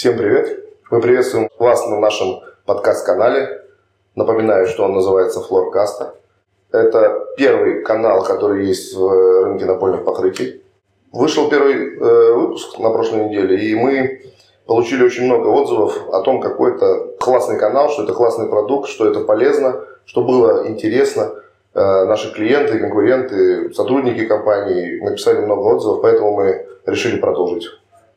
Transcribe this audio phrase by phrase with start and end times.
[0.00, 0.64] Всем привет!
[0.90, 3.66] Мы приветствуем вас на нашем подкаст-канале.
[4.14, 6.14] Напоминаю, что он называется Флоркаста.
[6.72, 10.62] Это первый канал, который есть в рынке напольных покрытий.
[11.12, 14.22] Вышел первый э, выпуск на прошлой неделе, и мы
[14.64, 19.06] получили очень много отзывов о том, какой это классный канал, что это классный продукт, что
[19.06, 21.34] это полезно, что было интересно.
[21.74, 27.66] Э, наши клиенты, конкуренты, сотрудники компании написали много отзывов, поэтому мы решили продолжить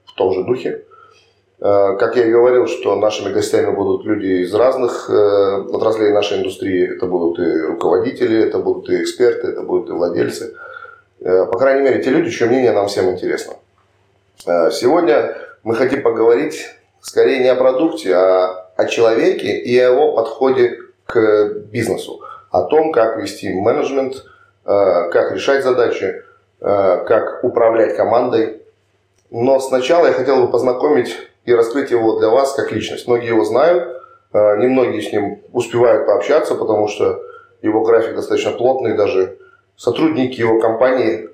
[0.06, 0.86] в том же духе.
[1.63, 6.39] Э, как я и говорил, что нашими гостями будут люди из разных э, отраслей нашей
[6.39, 6.94] индустрии.
[6.94, 10.58] Это будут и руководители, это будут и эксперты, это будут и владельцы.
[11.22, 13.53] Э, по крайней мере, те люди, чье мнение нам всем интересно.
[14.72, 20.80] Сегодня мы хотим поговорить скорее не о продукте, а о человеке и о его подходе
[21.05, 22.20] к бизнесу.
[22.52, 24.25] О том, как вести менеджмент,
[24.66, 26.23] как решать задачи,
[26.59, 28.64] как управлять командой.
[29.31, 33.08] Но сначала я хотел бы познакомить и раскрыть его для вас как личность.
[33.08, 37.22] Многие его знают, а, немногие с ним успевают пообщаться, потому что
[37.61, 39.38] его график достаточно плотный, даже
[39.75, 41.30] сотрудники его компании,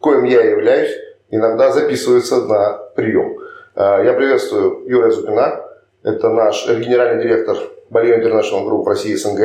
[0.00, 0.94] коим я являюсь,
[1.30, 3.38] иногда записываются на прием.
[3.74, 5.64] А, я приветствую Юрия Зупина,
[6.02, 7.56] это наш генеральный директор
[7.90, 9.40] Balio International Group в России СНГ.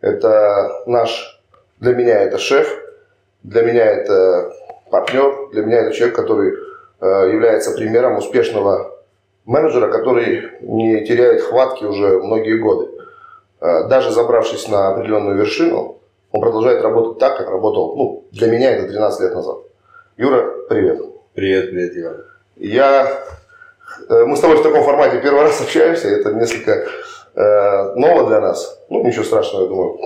[0.00, 1.40] Это наш,
[1.78, 2.76] для меня это шеф,
[3.42, 4.52] для меня это
[4.90, 6.54] партнер, для меня это человек, который
[7.00, 8.91] а, является примером успешного
[9.44, 12.90] менеджера, который не теряет хватки уже многие годы.
[13.60, 15.98] Э, даже забравшись на определенную вершину,
[16.30, 19.58] он продолжает работать так, как работал, ну, для меня это 13 лет назад.
[20.16, 21.00] Юра, привет.
[21.34, 22.24] Привет, привет, Иван.
[22.56, 23.24] Я...
[24.08, 26.86] Э, мы с тобой в таком формате первый раз общаемся, это несколько
[27.34, 28.80] э, ново для нас.
[28.88, 29.98] Ну, ничего страшного, я думаю.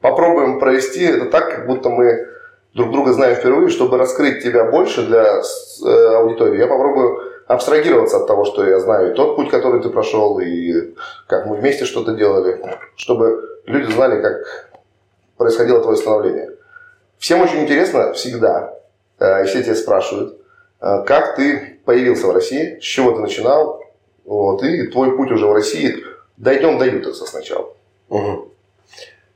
[0.00, 2.26] Попробуем провести это так, как будто мы
[2.74, 6.58] друг друга знаем впервые, чтобы раскрыть тебя больше для э, аудитории.
[6.58, 10.94] Я попробую абстрагироваться от того, что я знаю, и тот путь, который ты прошел, и
[11.26, 12.62] как мы вместе что-то делали,
[12.94, 14.70] чтобы люди знали, как
[15.36, 16.50] происходило твое становление.
[17.18, 18.74] Всем очень интересно всегда,
[19.18, 20.38] э, и все тебя спрашивают,
[20.80, 23.82] э, как ты появился в России, с чего ты начинал,
[24.24, 26.04] вот, и твой путь уже в России.
[26.36, 27.74] Дойдем до Ютекса сначала.
[28.10, 28.48] Угу.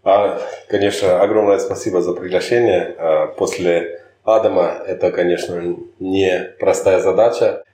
[0.04, 2.94] А, конечно, огромное спасибо за приглашение.
[2.98, 7.64] А, после Адама это, конечно, не простая задача.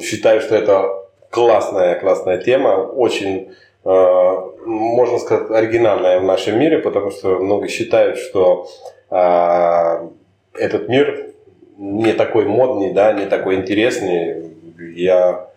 [0.00, 3.52] Считаю, что это классная, классная тема, очень,
[3.84, 8.68] а, можно сказать, оригинальная в нашем мире, потому что многие считают, что
[9.10, 10.08] а,
[10.54, 11.30] этот мир
[11.76, 14.52] не такой модный, да, не такой интересный.
[14.94, 15.48] Я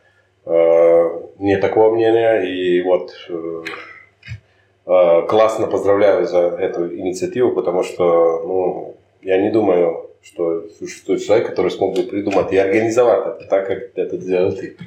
[0.45, 8.95] а, не такого мнения, и вот э, классно поздравляю за эту инициативу, потому что ну,
[9.21, 13.79] я не думаю, что существует человек, который смог бы придумать и организовать это так, как
[13.95, 14.77] это сделал ты.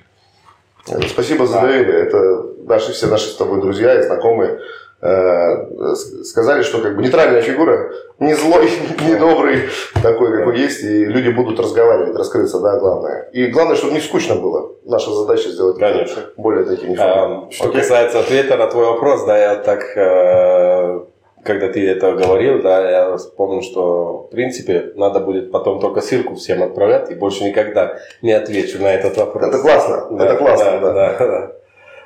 [1.09, 2.05] Спасибо за доверие.
[2.05, 4.61] Это наши, все наши с тобой друзья и знакомые
[5.03, 8.71] э, сказали, что как бы нейтральная фигура, не злой,
[9.07, 9.69] не добрый,
[10.03, 13.29] такой, какой есть, и люди будут разговаривать, раскрыться, да, главное.
[13.33, 14.73] И главное, чтобы не скучно было.
[14.85, 16.23] Наша задача сделать Конечно.
[16.37, 17.81] более таким а, Что Окей?
[17.81, 21.01] касается ответа на твой вопрос, да, я так э,
[21.43, 26.35] когда ты это говорил, да, я вспомнил, что в принципе надо будет потом только ссылку
[26.35, 29.49] всем отправлять и больше никогда не отвечу на этот вопрос.
[29.49, 30.93] Это классно, да, это классно, да.
[30.93, 31.17] да.
[31.19, 31.53] да, да.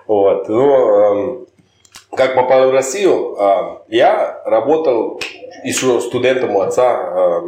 [0.07, 1.45] Вот, ну, э,
[2.15, 5.21] как попал в Россию, э, я работал
[5.65, 7.41] еще студентом у отца, э,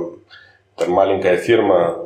[0.76, 1.98] там маленькая фирма,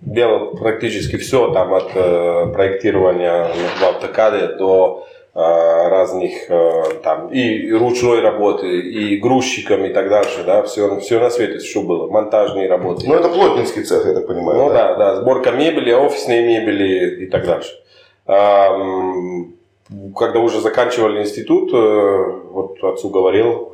[0.00, 3.48] делал практически все, там от э, проектирования
[3.78, 10.62] в автокаде до разных э, там и ручной работы, и грузчиком и так дальше, да,
[10.62, 13.08] все, все на свете что было, монтажные работы.
[13.08, 14.58] Ну, это плотницкий цех, я так понимаю.
[14.58, 17.72] Ну, да, да, да сборка мебели, офисной мебели и так дальше.
[18.26, 23.72] Когда уже заканчивали институт, э, вот отцу говорил,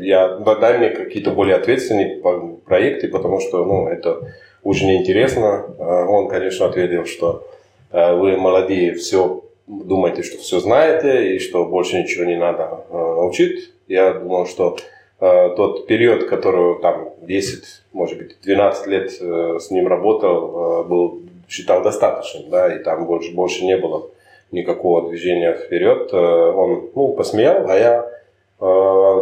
[0.00, 2.22] я, дай мне какие-то более ответственные
[2.64, 4.22] проекты, потому что, ну, это
[4.62, 5.66] очень интересно.
[5.78, 7.46] Он, конечно, ответил, что
[7.92, 13.70] вы молодые, все думаете, что все знаете и что больше ничего не надо э, учить.
[13.86, 14.76] Я думал, что
[15.20, 21.20] э, тот период, который там 10, может быть, 12 лет э, с ним работал, был,
[21.48, 24.10] считал достаточным, да, и там больше, больше не было
[24.50, 26.12] никакого движения вперед.
[26.12, 28.10] Он, ну, посмеял, а я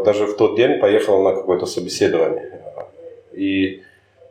[0.04, 2.62] даже в тот день поехал на какое-то собеседование.
[3.32, 3.82] И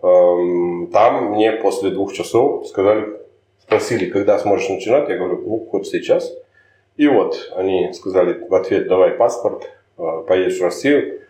[0.01, 3.19] эм, там мне после двух часов сказали,
[3.67, 6.31] Спросили, когда сможешь начинать, я говорю, ну, хоть сейчас.
[6.97, 11.21] И вот они сказали в ответ, давай паспорт, а, поедешь в Россию.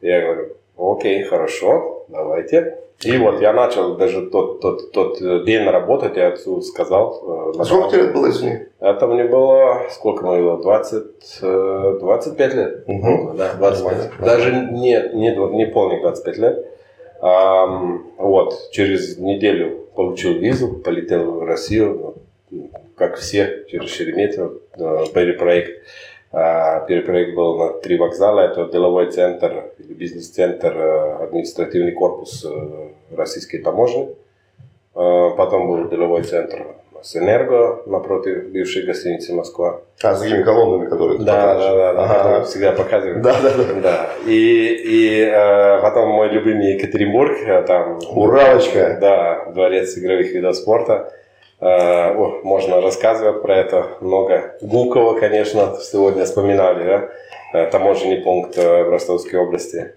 [0.00, 2.78] Я говорю, окей, хорошо, давайте.
[3.04, 7.52] И вот я начал даже тот, тот, тот день работать, я отцу сказал.
[7.58, 8.58] А сколько тебе лет было, извини?
[8.78, 12.84] Это мне было, сколько мне было, 20, 25 лет.
[12.86, 13.32] Угу.
[13.36, 14.20] Да, 25.
[14.20, 16.66] Даже не, не, не полных 25 лет.
[17.22, 22.16] Вот, через неделю получил визу, полетел в Россию,
[22.96, 24.58] как все, через Шереметьево,
[25.14, 25.82] перепроект.
[26.32, 28.40] Перепроект был на три вокзала.
[28.40, 30.76] Это деловой центр, бизнес-центр,
[31.20, 32.44] административный корпус
[33.14, 34.08] российской таможни.
[34.92, 39.80] Потом был деловой центр с Энерго напротив бывшей гостиницы Москва.
[40.02, 42.44] А, с такими колоннами, которые ты да, да, да, да, ага.
[42.44, 43.22] всегда показывают.
[43.22, 43.80] Да, да, да.
[43.80, 44.10] да.
[44.26, 47.98] И, и э, потом мой любимый Екатеринбург, там...
[48.10, 48.98] Уралочка.
[49.00, 51.12] Да, дворец игровых видов спорта.
[51.60, 54.56] Э, о, можно рассказывать про это много.
[54.60, 57.08] Гулково, конечно, сегодня вспоминали, да?
[57.52, 59.94] Э, таможенный пункт э, в Ростовской области.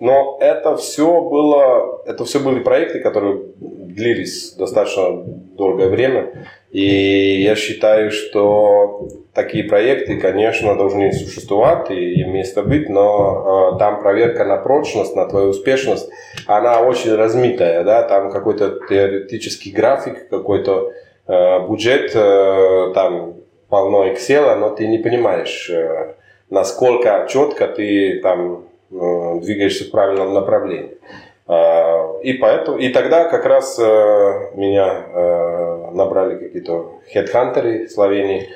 [0.00, 5.22] Но это все было, это все были проекты, которые длились достаточно
[5.56, 6.46] долгое время.
[6.70, 14.00] И я считаю, что такие проекты, конечно, должны существовать и место быть, но э, там
[14.00, 16.08] проверка на прочность, на твою успешность,
[16.46, 20.92] она очень размытая, да, там какой-то теоретический график, какой-то
[21.26, 23.34] э, бюджет, э, там
[23.68, 26.14] полно Excel, но ты не понимаешь, э,
[26.48, 30.98] насколько четко ты там двигаешься в правильном направлении.
[31.46, 38.48] А, и поэтому, и тогда как раз э, меня э, набрали какие-то хедхантеры Словении,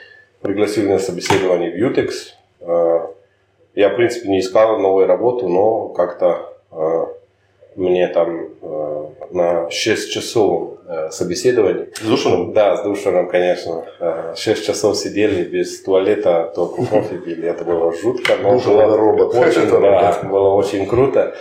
[0.43, 2.37] пригласили на собеседование в Ютекс.
[3.75, 6.55] Я, в принципе, не искал новую работу, но как-то
[7.76, 8.49] мне там
[9.31, 10.79] на 6 часов
[11.11, 11.88] собеседования.
[11.94, 12.53] С душером?
[12.53, 13.85] Да, с душером, конечно.
[14.37, 17.49] 6 часов сидели без туалета, только кофе пили.
[17.49, 18.35] Это было жутко.
[18.43, 19.35] Но было робот.
[19.35, 21.35] Очень, да, было очень круто.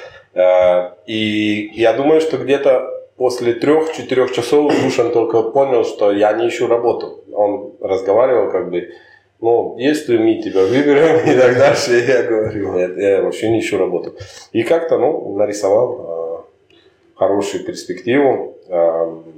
[1.05, 6.67] И я думаю, что где-то после трех-четырех часов Душан только понял, что я не ищу
[6.67, 7.23] работу.
[7.31, 8.89] Он разговаривал как бы,
[9.39, 13.77] ну, если мы тебя выберем и так дальше, я говорю, нет, я вообще не ищу
[13.77, 14.15] работу.
[14.51, 16.12] И как-то, ну, нарисовал
[17.15, 18.55] хорошую перспективу.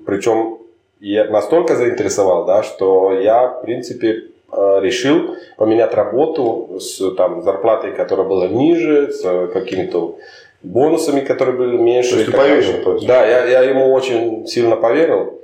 [0.05, 0.59] Причем
[0.99, 8.25] я настолько заинтересовал, да, что я, в принципе, решил поменять работу с там, зарплатой, которая
[8.27, 10.15] была ниже, с какими-то
[10.63, 12.11] бонусами, которые были меньше.
[12.11, 12.83] То есть ты поверил?
[12.83, 13.07] То есть.
[13.07, 15.41] Да, я, я ему очень сильно поверил.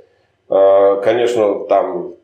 [0.48, 2.14] Конечно, там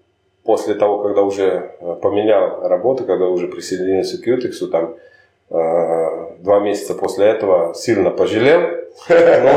[0.45, 4.95] после того, когда уже поменял работу, когда уже присоединился к Ютексу, там
[6.39, 8.61] два месяца после этого сильно пожалел.
[9.09, 9.53] Но,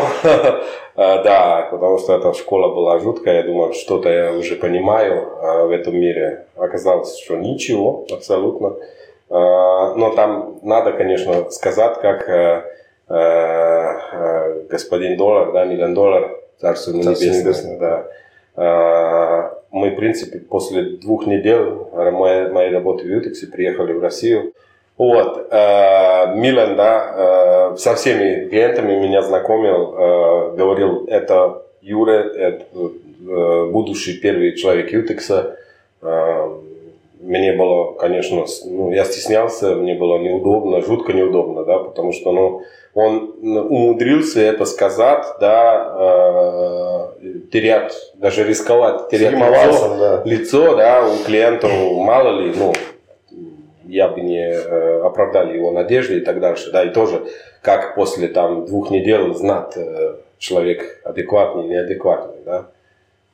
[0.96, 3.38] да, потому что эта школа была жуткая.
[3.38, 6.46] Я думал, что-то я уже понимаю в этом мире.
[6.56, 8.76] Оказалось, что ничего, абсолютно.
[9.30, 12.28] Но там надо, конечно, сказать, как
[14.70, 18.06] господин доллар, да, миллион доллар, царство небесное, да.
[19.72, 21.64] Мы, в принципе, после двух недель
[21.94, 24.54] моей, моей работы в Ютексе приехали в Россию.
[24.98, 32.66] Вот, э, Милан, да, э, со всеми клиентами меня знакомил, э, говорил, это Юра, это
[33.72, 35.56] будущий первый человек Ютекса.
[37.22, 42.64] Мне было, конечно, ну, я стеснялся, мне было неудобно, жутко неудобно, да, потому что, ну,
[42.94, 50.22] он умудрился это сказать, да, э, терять, даже рисковать, терять лицо, да.
[50.26, 52.74] лицо, да, у клиентов, мало ли, ну,
[53.86, 57.24] я бы не э, оправдали его надежды и так дальше, да, и тоже,
[57.62, 62.66] как после там двух недель знать э, человек адекватный, неадекватный, да,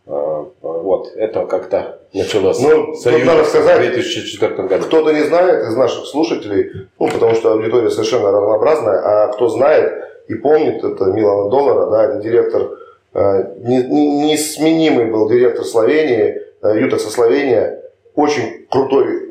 [0.06, 2.60] э, вот, это как-то началось.
[2.60, 4.86] Ну, тут надо сказать, в 2004 году.
[4.86, 10.04] Кто-то не знает из наших слушателей, ну, потому что аудитория совершенно разнообразная, а кто знает
[10.28, 12.78] и помнит, это Милана Доллара, да, это директор,
[13.14, 17.82] э, несменимый был директор Словении, э, Ютекса Словения,
[18.16, 19.27] очень крутой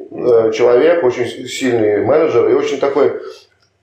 [0.52, 3.20] человек, очень сильный менеджер и очень такой,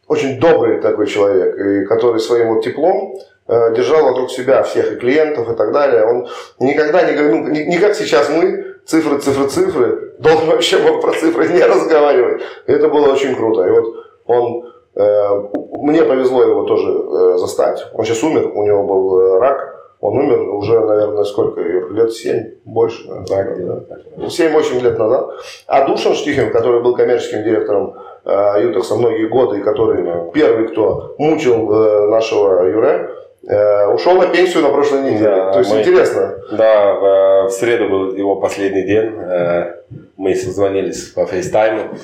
[0.07, 4.95] очень добрый такой человек, и который своим вот теплом э, держал вокруг себя всех и
[4.95, 6.05] клиентов и так далее.
[6.05, 6.27] Он
[6.59, 11.01] никогда не говорил, ну, не, не как сейчас мы, цифры, цифры, цифры, должен вообще мог
[11.01, 12.43] про цифры не разговаривать.
[12.67, 13.65] И это было очень круто.
[13.65, 15.29] И вот он, э,
[15.77, 17.85] мне повезло его тоже э, застать.
[17.93, 19.72] Он сейчас умер, у него был э, рак,
[20.03, 21.61] он умер уже, наверное, сколько?
[21.61, 23.07] Лет 7, больше.
[23.25, 23.83] Так, да.
[24.17, 25.29] 7-8 лет назад.
[25.65, 27.95] А Душан Штихин, который был коммерческим директором
[28.25, 33.11] э, Ютекса многие годы, и который первый, кто мучил э, нашего Юре,
[33.47, 35.35] э, ушел на пенсию на прошлой неделе.
[35.37, 36.35] Да, То есть мы, интересно.
[36.51, 39.09] Да, в, в среду был его последний день.
[39.17, 39.75] Э,
[40.17, 41.95] мы созвонились по фейстайму.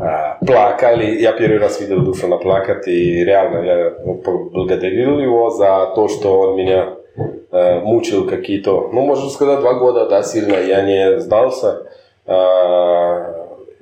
[0.00, 1.20] а, плакали.
[1.20, 6.56] Я первый раз видел Душана плакать, и реально я поблагодарил его за то, что он
[6.56, 10.56] меня э, мучил какие-то, ну, можно сказать, два года, да, сильно.
[10.56, 11.86] Я не сдался.
[12.26, 12.32] Э,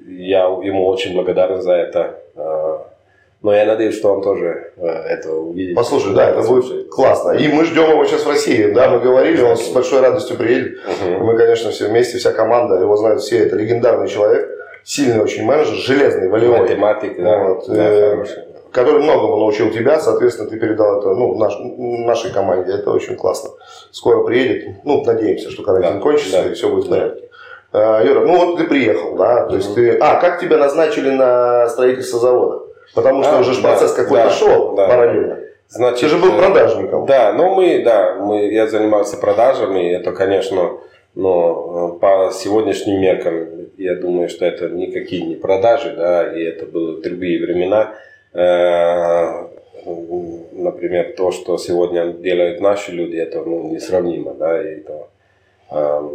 [0.06, 2.20] я ему очень благодарен за это.
[2.36, 2.78] Э,
[3.42, 5.74] но я надеюсь, что он тоже э, это увидит.
[5.74, 7.32] Послушай, да, это будет классно.
[7.32, 8.70] И мы ждем его сейчас в России.
[8.72, 10.78] Да, мы говорили, он с большой радостью приедет.
[10.86, 11.24] Угу.
[11.24, 13.38] Мы, конечно, все вместе, вся команда, его знают все.
[13.46, 14.50] Это легендарный человек,
[14.84, 16.60] сильный очень менеджер, железный, волевой.
[16.60, 17.38] Математик, да.
[17.38, 18.24] Вот, да э,
[18.72, 22.72] который многому научил тебя, соответственно, ты передал это ну, наш, нашей команде.
[22.72, 23.50] Это очень классно.
[23.90, 24.84] Скоро приедет.
[24.84, 27.28] Ну, надеемся, что карантин да, кончится да, и все будет в порядке.
[27.72, 28.00] Да.
[28.00, 29.96] Юра, ну вот ты приехал, да, то есть ты...
[29.98, 32.64] А, как тебя назначили на строительство завода?
[32.94, 34.88] Потому что а, уже да, процесс какой-то да, шел да.
[34.88, 35.38] параллельно.
[35.68, 37.06] Значит, Ты же был э, продажником.
[37.06, 39.92] Да, ну мы, да, мы, я занимался продажами.
[39.92, 40.78] Это, конечно,
[41.14, 47.00] но по сегодняшним меркам, я думаю, что это никакие не продажи, да, и это были
[47.00, 47.94] другие времена.
[48.32, 49.48] Э,
[50.52, 55.08] например, то, что сегодня делают наши люди, это ну, несравнимо, да, и это
[55.70, 56.10] э,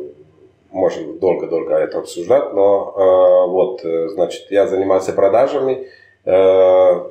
[0.71, 5.87] можно долго-долго это обсуждать, но вот, значит, я занимался продажами,
[6.25, 7.03] Э,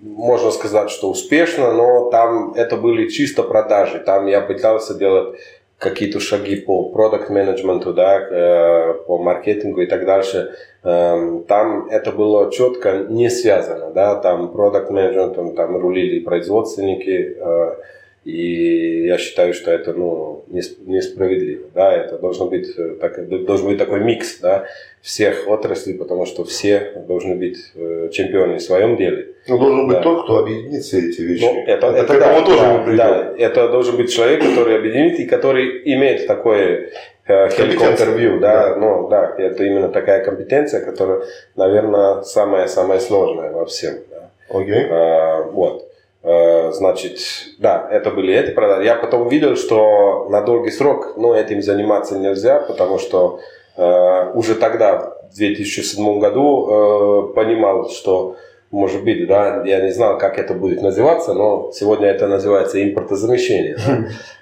[0.00, 3.98] можно сказать, что успешно, но там это были чисто продажи.
[3.98, 5.38] Там я пытался делать
[5.78, 10.54] какие-то шаги по продукт менеджменту, да, э, по маркетингу и так дальше.
[10.86, 17.74] Эм, там это было четко не связано, да, там продукт менеджментом там рулили производственники, э,
[18.24, 21.66] и я считаю, что это ну, несправедливо.
[21.74, 21.92] Да?
[21.92, 24.66] Это должно быть, э, так, должен быть такой микс да,
[25.00, 29.34] всех отраслей, потому что все должны быть э, чемпионы в своем деле.
[29.48, 30.02] Ну, должен быть да.
[30.02, 31.44] тот, кто объединит все эти вещи.
[31.44, 35.26] Ну, это, это, это да, тоже да, да, это должен быть человек, который объединит и
[35.26, 36.90] который имеет такое
[37.28, 38.76] helicopter да, да.
[38.76, 41.22] ну да, это именно такая компетенция, которая,
[41.56, 43.94] наверное, самая-самая сложная во всем.
[44.10, 44.30] Да.
[44.48, 44.86] Okay.
[44.90, 45.86] А, вот.
[46.22, 47.18] Э, значит,
[47.58, 48.84] да, это были эти продажи.
[48.84, 53.38] Я потом увидел, что на долгий срок ну, этим заниматься нельзя, потому что
[53.76, 58.34] э, уже тогда, в 2007 году, э, понимал, что,
[58.70, 63.76] может быть, да, я не знал, как это будет называться, но сегодня это называется импортозамещение.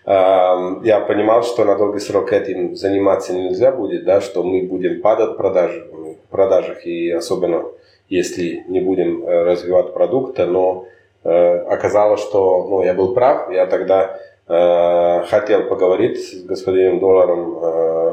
[0.07, 0.81] Да.
[0.85, 5.31] Я понимал, что на долгий срок этим заниматься нельзя будет, да, что мы будем падать
[5.31, 7.65] в продажах, в продажах и особенно
[8.11, 10.87] если не будем э, развивать продукты, но
[11.25, 13.51] Э, оказалось, что ну, я был прав.
[13.51, 17.59] Я тогда э, хотел поговорить с господином Долларом,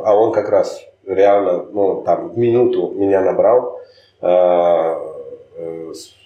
[0.03, 3.79] а он как раз реально ну, там, минуту меня набрал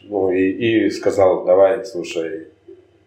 [0.04, 2.48] ну, и, и сказал, давай, слушай,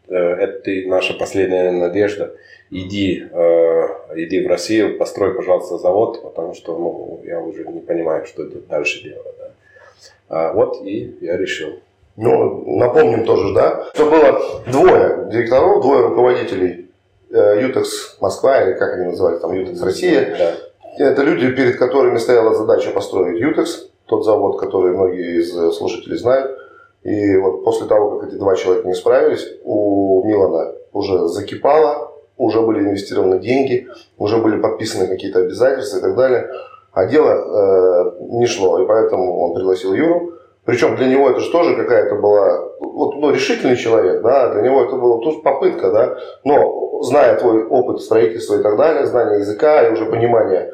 [0.08, 2.34] э, это ты наша последняя надежда,
[2.70, 8.26] иди, э, иди в Россию, построй, пожалуйста, завод, потому что ну, я уже не понимаю,
[8.26, 9.34] что дальше делать.
[9.38, 9.50] Да.
[10.28, 11.80] А, вот и я решил.
[12.16, 16.90] Ну, напомним тоже, да, что было двое директоров, двое руководителей
[17.30, 20.36] э, Ютекс Москва, или как они называли, там Ютекс Россия.
[20.36, 20.54] Да.
[20.98, 26.58] Это люди, перед которыми стояла задача построить Ютекс, тот завод, который многие из слушателей знают.
[27.02, 32.60] И вот после того, как эти два человека не справились, у Милана уже закипало, уже
[32.60, 36.50] были инвестированы деньги, уже были подписаны какие-то обязательства и так далее.
[36.92, 40.32] А дело э, не шло, и поэтому он пригласил Юру.
[40.64, 44.84] Причем для него это же тоже какая-то была, вот, ну, решительный человек, да, для него
[44.84, 49.86] это была тоже попытка, да, но зная твой опыт строительства и так далее, знание языка
[49.86, 50.72] и уже понимание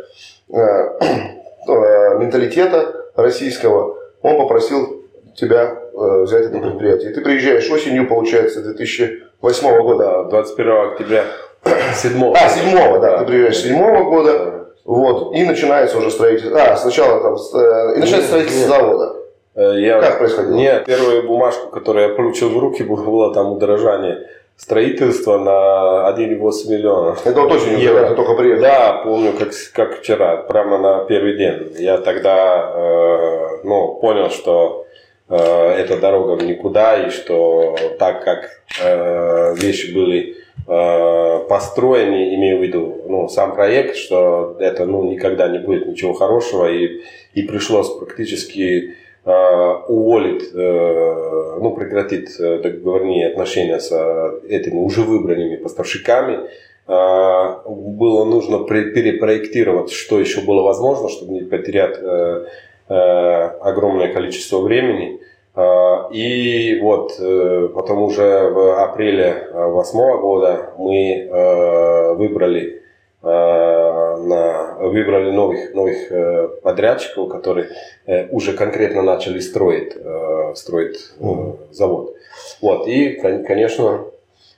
[0.48, 5.04] э, э, менталитета российского, он попросил
[5.36, 7.10] тебя э, взять это предприятие.
[7.10, 10.04] И ты приезжаешь осенью, получается, 2008 года.
[10.04, 11.24] Да, 21 октября.
[11.94, 16.76] 7 А, 7 да, да, ты приезжаешь 7 года, вот, и начинается уже строительство, а,
[16.76, 19.16] сначала там, э, и начинается строительство завода.
[19.54, 20.54] Э, я, как происходило?
[20.54, 27.16] Нет, первую бумажку, которую я получил в руки, было там удорожание строительства на 1,8 миллиона.
[27.24, 28.08] Это вот очень евро.
[28.08, 28.62] ты только приехал.
[28.62, 31.74] Да, помню, как, как вчера, прямо на первый день.
[31.78, 34.86] Я тогда э, ну, понял, что
[35.28, 40.36] э, эта дорога в никуда, и что так как э, вещи были
[40.68, 46.12] э, построены, имею в виду ну, сам проект, что это ну, никогда не будет ничего
[46.12, 47.02] хорошего, и,
[47.34, 48.94] и пришлось практически
[49.26, 53.90] уволит, э, ну, прекратит э, договорные отношения с
[54.48, 56.40] этими уже выбранными поставщиками.
[56.86, 61.98] Было нужно перепроектировать, что еще было возможно, чтобы не потерять
[62.86, 65.18] огромное количество времени.
[66.12, 67.18] И вот
[67.72, 72.82] потом уже в апреле 2008 года мы выбрали
[73.24, 77.68] на, выбрали новых, новых э, подрядчиков, которые
[78.06, 81.24] э, уже конкретно начали строить, э, строить э,
[81.70, 82.14] завод.
[82.60, 83.10] Вот, и,
[83.46, 84.04] конечно,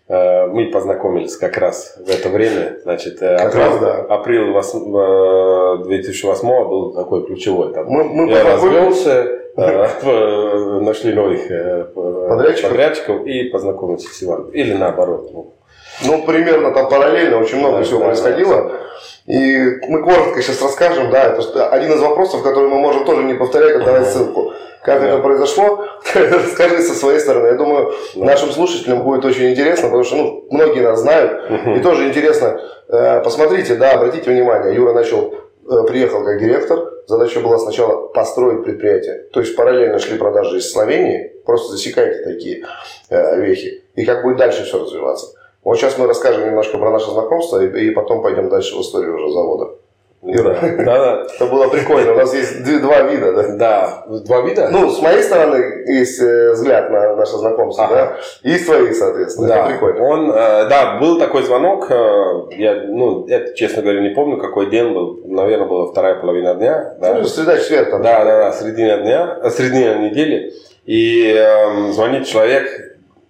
[0.08, 3.94] э, мы познакомились как раз в это время, значит, э, Как апрель, раз, да.
[4.14, 7.72] апрель вос- э, 2008 был такой ключевой.
[7.72, 7.86] Там.
[7.86, 9.06] Мы, мы Я познакомились.
[9.06, 12.70] развелся, э, нашли новых э, Подрядчиков?
[12.70, 14.50] подрядчиков и познакомился с Иваном.
[14.50, 15.30] Или наоборот.
[15.32, 15.52] ну.
[16.04, 18.72] Ну, примерно там параллельно очень много Да, всего да, происходило.
[19.26, 19.56] И
[19.88, 23.34] мы коротко сейчас расскажем, да, это что один из вопросов, который мы можем тоже не
[23.34, 24.52] повторять, а давать ссылку.
[24.84, 25.08] Как Да.
[25.08, 25.84] это произошло,
[26.14, 27.48] расскажи со своей стороны.
[27.48, 28.24] Я думаю, Да.
[28.24, 31.50] нашим слушателям будет очень интересно, потому что ну, многие нас знают.
[31.76, 35.34] И тоже интересно, э, посмотрите, да, обратите внимание, Юра начал,
[35.68, 39.24] э, приехал как директор, задача была сначала построить предприятие.
[39.32, 42.64] То есть параллельно шли продажи из Словении, просто засекайте такие
[43.10, 43.82] э, вехи.
[43.96, 45.26] И как будет дальше все развиваться.
[45.66, 49.16] Вот сейчас мы расскажем немножко про наше знакомство, и, и потом пойдем дальше в историю
[49.16, 49.70] уже завода.
[50.22, 50.56] Юра.
[50.60, 51.26] Да, да.
[51.34, 52.12] Это было прикольно.
[52.12, 53.56] У нас есть два вида, да?
[53.56, 54.68] Да, два вида?
[54.70, 55.56] Ну, с моей стороны
[55.88, 57.94] есть э, взгляд на наше знакомство, Ага.
[57.96, 58.48] да?
[58.48, 59.46] И с твоей, соответственно.
[59.46, 60.04] Это да, прикольно.
[60.04, 61.94] он, э, да, был такой звонок, э,
[62.52, 66.94] я, ну, это, честно говоря, не помню, какой день был, наверное, была вторая половина дня,
[67.00, 70.52] да, Ну, среда, четверг да, да, да, середина дня, э, середина недели,
[70.84, 72.68] и эм, звонит человек,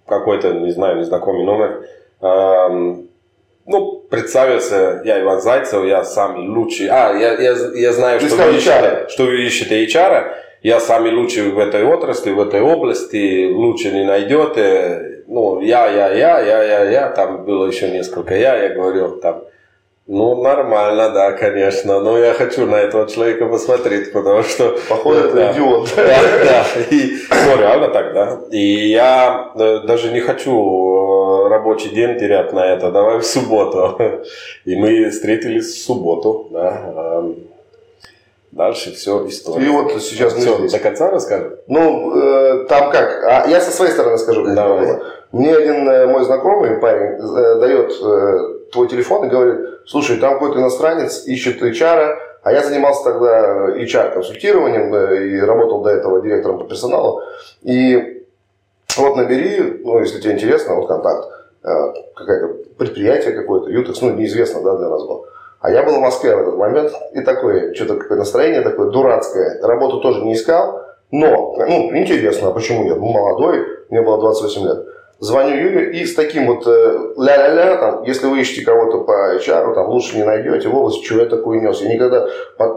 [0.05, 1.83] какой-то, не знаю, незнакомый номер,
[2.19, 6.87] ну, представился, я Иван Зайцев, я самый лучший.
[6.87, 10.33] А, я, я, я знаю, что вы, ищете, что вы ищете HR.
[10.63, 13.51] Я самый лучший в этой отрасли, в этой области.
[13.51, 15.23] Лучше не найдете.
[15.27, 17.09] Ну, я, я, я, я, я, я.
[17.09, 18.55] Там было еще несколько я.
[18.55, 19.43] Я говорил там,
[20.07, 21.99] ну, нормально, да, конечно.
[21.99, 24.77] Но я хочу на этого человека посмотреть, потому что...
[24.89, 25.51] Походу, это Да.
[25.51, 25.89] идиот.
[25.95, 26.03] Да,
[26.45, 26.65] да.
[26.89, 28.39] И, ну, реально так, да.
[28.51, 32.91] И я э, даже не хочу э, рабочий день терять на это.
[32.91, 33.99] Давай в субботу.
[34.65, 36.93] И мы встретились в субботу, да.
[36.95, 37.35] Эм,
[38.51, 39.65] Дальше все история.
[39.65, 40.71] И вот сейчас мы Всё, здесь.
[40.71, 41.57] до конца расскажем?
[41.67, 43.23] Ну, э, там как?
[43.25, 44.99] А я со своей стороны скажу, Давай.
[45.33, 47.91] Мне один э, мой знакомый парень э, дает
[48.71, 54.95] твой телефон и говорит, слушай, там какой-то иностранец ищет HR, а я занимался тогда HR-консультированием
[54.95, 57.21] и работал до этого директором по персоналу.
[57.61, 58.23] И
[58.97, 61.27] вот набери, ну, если тебе интересно, вот контакт,
[61.63, 61.69] э,
[62.15, 65.25] какое-то предприятие какое-то, Ютекс, ну, неизвестно, да, для нас было.
[65.59, 69.59] А я был в Москве в этот момент, и такое, что-то какое настроение такое дурацкое.
[69.61, 72.97] Работу тоже не искал, но, ну, интересно, а почему нет?
[72.97, 74.87] Ну, молодой, мне было 28 лет.
[75.19, 79.73] Звоню Юле и с таким вот э, ля-ля-ля, там, если вы ищете кого-то по HR,
[79.73, 81.81] там, лучше не найдете в области, что я такое нес.
[81.81, 82.27] Я никогда,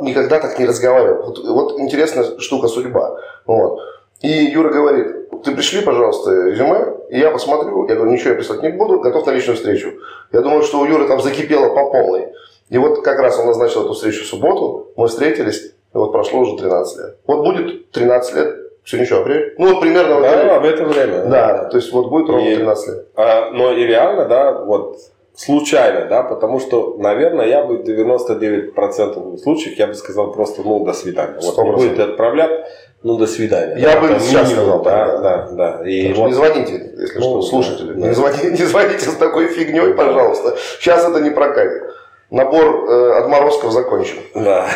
[0.00, 1.22] никогда так не разговаривал.
[1.24, 3.18] Вот, вот интересная штука судьба.
[3.44, 3.80] Вот.
[4.22, 7.86] И Юра говорит, ты пришли, пожалуйста, резюме, и я посмотрю.
[7.88, 9.92] Я говорю, ничего я писать не буду, готов на личную встречу.
[10.32, 12.28] Я думаю, что у Юры там закипело по полной.
[12.68, 16.40] И вот как раз он назначил эту встречу в субботу, мы встретились, и вот прошло
[16.40, 17.16] уже 13 лет.
[17.26, 19.54] Вот будет 13 лет, все ничего, апрель.
[19.58, 21.24] Ну, вот примерно в Да, в это время.
[21.26, 23.06] Да, то есть вот будет ровно И- 13 лет.
[23.16, 24.98] А, но и реально, да, вот
[25.36, 30.84] случайно, да, потому что, наверное, я бы в 99% случаев я бы сказал просто, ну,
[30.84, 31.34] до свидания.
[31.42, 31.72] Вот не 100%.
[31.76, 32.66] будете отправлять,
[33.02, 33.76] ну, до свидания.
[33.78, 35.88] Я Да, бы это сейчас минимум, сказал да, так, да, да.
[35.88, 37.92] И вот- не звоните, если Ну, что, да, слушатели.
[37.92, 38.08] да.
[38.08, 40.56] Не, звоните, не звоните с такой фигней, пожалуйста.
[40.78, 41.82] Сейчас это не прокатит.
[42.30, 44.18] Набор э, отморозков закончен.
[44.34, 44.68] Да.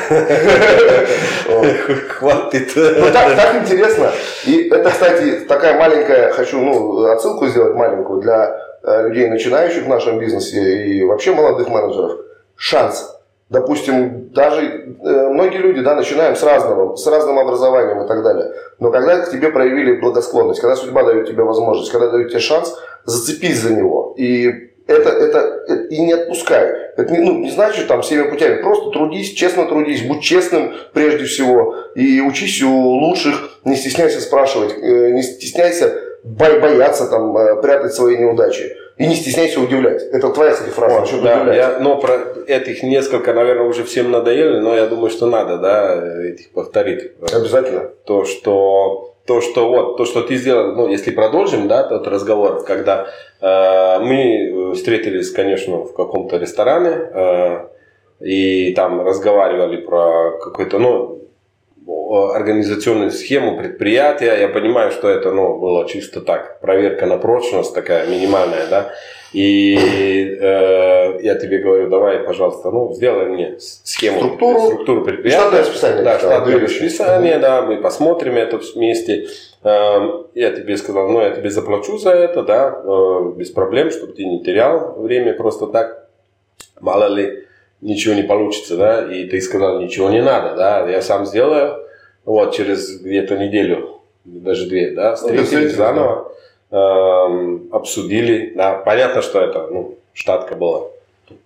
[2.08, 2.72] Хватит.
[2.74, 4.10] Ну так, так интересно.
[4.44, 9.88] И это, кстати, такая маленькая, хочу ну, отсылку сделать маленькую для э, людей, начинающих в
[9.88, 12.18] нашем бизнесе и вообще молодых менеджеров.
[12.56, 13.14] Шанс.
[13.50, 18.52] Допустим, даже э, многие люди, да, начинаем с разного, с разным образованием и так далее.
[18.80, 22.76] Но когда к тебе проявили благосклонность, когда судьба дает тебе возможность, когда дает тебе шанс,
[23.04, 24.14] зацепись за него.
[24.16, 26.66] И это, это, это- и не отпускай.
[26.96, 28.62] Это не, ну, не значит там всеми путями.
[28.62, 31.74] Просто трудись, честно трудись, будь честным прежде всего.
[31.94, 37.94] И учись у лучших, не стесняйся спрашивать, э, не стесняйся бо- бояться там, э, прятать
[37.94, 38.76] свои неудачи.
[38.96, 40.02] И не стесняйся удивлять.
[40.12, 41.00] Это твоя, кстати, фраза.
[41.00, 41.56] насчет Да, удивлять.
[41.56, 42.16] я, но про
[42.46, 47.10] этих несколько, наверное, уже всем надоели, но я думаю, что надо, да, этих повторить.
[47.32, 47.90] Обязательно.
[48.06, 52.64] то, что то, что вот, то, что ты сделал, ну, если продолжим, да, тот разговор,
[52.64, 53.06] когда
[53.40, 57.66] э, мы встретились, конечно, в каком-то ресторане э,
[58.20, 61.23] и там разговаривали про какой-то, ну,
[61.86, 64.36] организационную схему предприятия.
[64.40, 68.92] Я понимаю, что это, ну, было чисто так, проверка на прочность такая минимальная, да.
[69.32, 69.74] И
[70.40, 74.60] э, я тебе говорю, давай, пожалуйста, ну, сделай мне схему, Структуру.
[74.60, 75.40] структуру предприятия.
[75.40, 76.04] Штатное расписание.
[76.04, 79.26] Да, штатное расписание, да, мы посмотрим это вместе.
[79.64, 84.12] Эм, Я тебе сказал, ну, я тебе заплачу за это, да, э, без проблем, чтобы
[84.12, 86.06] ты не терял время просто так.
[86.80, 87.44] Мало ли,
[87.84, 91.84] ничего не получится, да, и ты сказал, ничего не надо, да, я сам сделаю,
[92.24, 96.32] вот, через где-то неделю, даже две, да, Ну, встретились заново,
[96.70, 100.86] эм, обсудили, да, понятно, что это, ну, штатка была.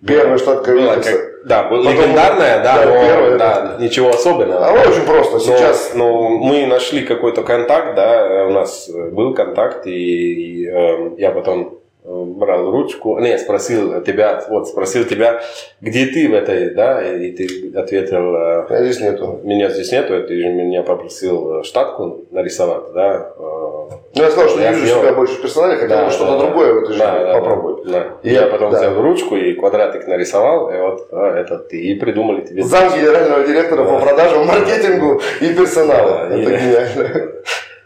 [0.05, 4.65] Первая штатка Была как- да, была Потом- легендарная, да, да, но первая, да, ничего особенного.
[4.67, 5.33] А очень просто.
[5.35, 11.11] Но- Сейчас но, мы нашли какой-то контакт, да, у нас был контакт, и, и, э,
[11.17, 11.78] я потом
[12.09, 15.41] брал ручку, не, спросил тебя, вот, спросил тебя,
[15.79, 19.39] где ты в этой, да, и ты ответил, э, а здесь нету.
[19.43, 23.31] меня здесь нету, ты же меня попросил штатку нарисовать, да.
[23.37, 23.41] э,
[24.15, 25.01] Ну, я сказал, что Я не вижу сделал.
[25.03, 27.33] себя больше в персонале, хотел бы да, что-то да, другое в этой жизни да, да,
[27.39, 27.87] попробовать.
[27.91, 28.79] Да, И И я я- потом да.
[28.79, 32.63] взял ручку и квадратик нарисовал, и вот а, это ты и придумали тебе.
[32.63, 33.99] Зам генерального директора по Да.
[33.99, 36.09] продажам, маркетингу и персоналу.
[36.09, 37.29] Да, Это и- гениально.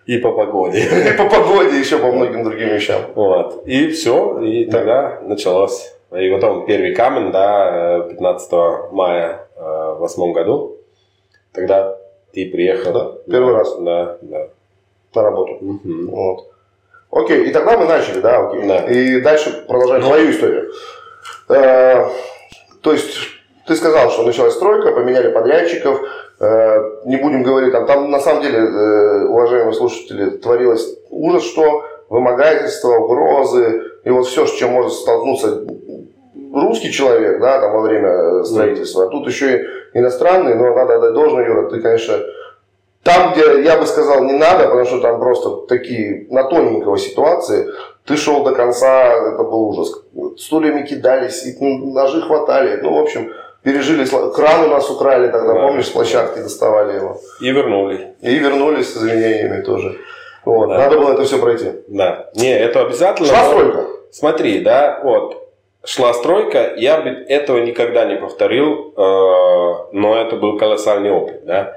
[0.06, 0.80] И по погоде.
[1.13, 3.02] И по погоде, еще по многим другим вещам.
[3.16, 3.66] Вот.
[3.66, 5.94] И все, и тогда началось.
[6.12, 8.52] И потом первый камень, да, э, 15
[8.92, 10.78] мая э, в восьмом году.
[11.54, 11.98] Тогда
[12.34, 12.94] ты приехал.
[12.94, 13.76] Да, первый раз.
[13.80, 14.48] Да, да.
[15.16, 15.60] На работу.
[16.10, 16.48] Вот.
[17.12, 18.68] Окей, и тогда мы начали, да, окей.
[18.68, 18.78] Да.
[18.86, 20.08] И дальше продолжаем Ну.
[20.10, 20.72] твою историю.
[21.50, 22.10] Э,
[22.82, 23.16] то есть,
[23.68, 26.06] ты сказал, что началась стройка, поменяли подрядчиков, э,
[26.39, 32.98] не будем говорить, там, там на самом деле, э, уважаемые слушатели, творилось ужас, что вымогательство,
[32.98, 35.63] угрозы, и вот все, с чем может столкнуться
[36.54, 39.65] русский человек, да, там во время строительства, а тут еще и
[39.98, 42.19] иностранный, но надо отдать должное, Юра, ты, конечно,
[43.04, 47.69] там, где я бы сказал, не надо, потому что там просто такие на тоненького ситуации,
[48.06, 50.04] ты шел до конца, это был ужас.
[50.38, 52.80] Стульями кидались, и ножи хватали.
[52.82, 53.32] Ну, в общем,
[53.63, 54.06] пережили.
[54.34, 55.60] Кран у нас украли тогда, Да.
[55.62, 57.19] помнишь, с площадки доставали его.
[57.41, 58.13] И вернули.
[58.21, 59.97] И вернулись с извинениями тоже.
[60.45, 60.69] Вот.
[60.69, 60.78] Да.
[60.78, 61.71] Надо было это все пройти.
[61.88, 62.30] Да.
[62.36, 63.28] Не, это обязательно.
[63.30, 63.88] Шла но- стройка.
[64.12, 65.49] Смотри, да, вот,
[65.86, 69.02] шла стройка, я бы этого никогда не повторил, э,
[69.93, 71.73] но это был колоссальный опыт, да.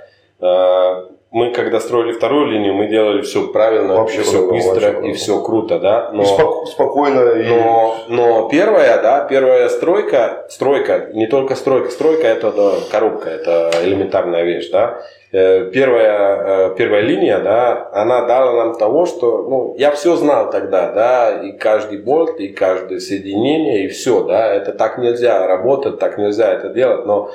[1.37, 5.13] Мы, когда строили вторую линию, мы делали все правильно, Вообще все круто, быстро вообще и
[5.13, 6.11] все круто, да.
[6.15, 7.21] И споко- спокойно.
[7.33, 7.47] И...
[7.47, 13.71] Но, но первая, да, первая стройка, стройка, не только стройка, стройка это да, коробка, это
[13.83, 15.03] элементарная вещь, да.
[15.31, 20.51] Э, Первая, э, первая линия, да, она дала нам того, что, ну, я все знал
[20.51, 25.99] тогда, да, и каждый болт, и каждое соединение, и все, да, это так нельзя работать,
[25.99, 27.31] так нельзя это делать, но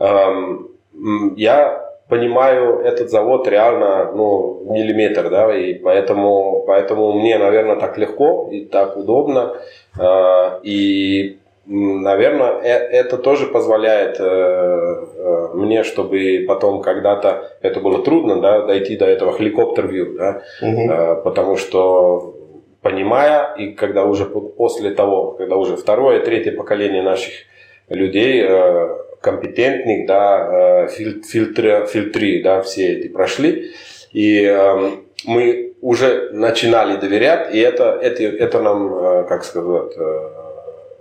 [0.00, 0.70] эм,
[1.36, 8.48] я понимаю этот завод реально, ну, миллиметр, да, и поэтому, поэтому мне, наверное, так легко
[8.52, 9.54] и так удобно,
[9.96, 18.02] Э, и, наверное, э- это тоже позволяет э, э, мне, чтобы потом когда-то, это было
[18.02, 20.42] трудно, да, дойти до этого хеликоптер-вью, да.
[20.90, 22.34] Э, потому что
[22.82, 27.32] понимая, и когда уже по- после того, когда уже второе, третье поколение наших
[27.88, 28.44] людей,
[29.24, 33.72] компетентных, да, э, филь- фильтры, фильтры, да, все эти прошли,
[34.12, 40.28] и эм, мы уже начинали доверять, и это, это, это нам, э, как сказать, э,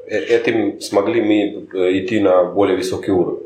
[0.07, 1.37] э, этим смогли мы
[1.79, 3.43] э, идти на более высокий уровень.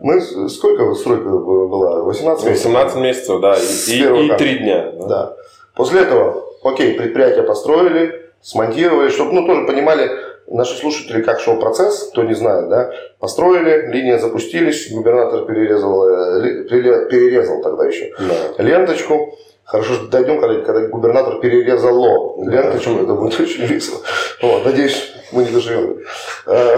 [0.00, 2.02] Мы, сколько стройка была?
[2.02, 2.64] 18 месяцев?
[2.66, 4.36] 18 месяцев, да, и, и, и камня.
[4.38, 4.92] 3 дня.
[4.98, 5.06] да.
[5.08, 5.36] Да.
[5.74, 10.10] После этого, окей, предприятие построили, смонтировали, чтобы, ну, тоже понимали
[10.50, 16.64] наши слушатели, как шел процесс, кто не знает, да, построили, линия запустились, губернатор перерезал, э,
[16.64, 18.62] перерезал тогда еще Да.
[18.62, 19.36] ленточку.
[19.64, 22.50] Хорошо, что дойдем, когда, когда губернатор перерезало Да.
[22.50, 23.98] ленточку, это будет очень весело.
[24.42, 25.98] Вот, надеюсь, мы не доживем.
[26.46, 26.76] Э,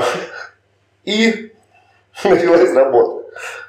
[1.05, 1.51] И
[2.25, 3.23] началась работа.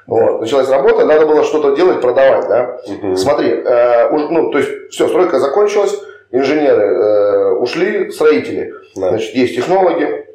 [0.06, 2.78] Вот, началась работа, надо было что-то делать, продавать, да.
[3.16, 5.98] Смотри, э, ну, то есть, все, стройка закончилась,
[6.34, 9.10] инженеры э, ушли, строители, Да.
[9.10, 10.26] значит, есть технологи.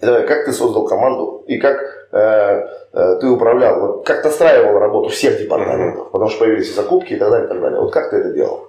[0.00, 5.08] Э, как ты создал команду и как э, э, ты управлял, вот, как настраивал работу
[5.10, 7.80] всех департаментов, потому что появились и закупки и так далее, и так далее.
[7.80, 8.68] Вот как ты это делал?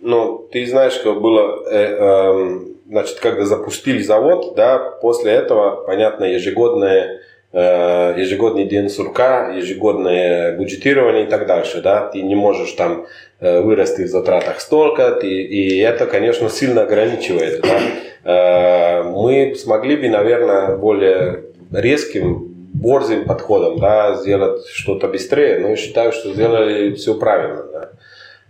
[0.00, 6.24] Ну, ты знаешь, что было, э, эм, значит, когда запустили завод, да, после этого, понятно,
[6.24, 7.20] ежегодное,
[7.52, 13.06] э, ежегодный день сурка, ежегодное бюджетирование и так дальше, да, ты не можешь там э,
[13.40, 17.80] вырасти в затратах столько, ты, и это, конечно, сильно ограничивает, да.
[18.24, 25.76] Э, мы смогли бы, наверное, более резким, борзым подходом, да, сделать что-то быстрее, но я
[25.76, 27.90] считаю, что сделали все правильно, да.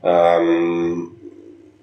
[0.03, 1.17] Эм,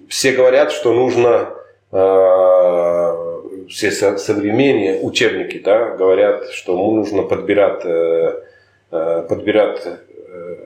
[0.08, 1.50] все говорят, что нужно
[1.92, 8.42] э, все со- современные учебники, да, говорят, что нужно подбирать, э,
[8.90, 9.96] э, подбирать э,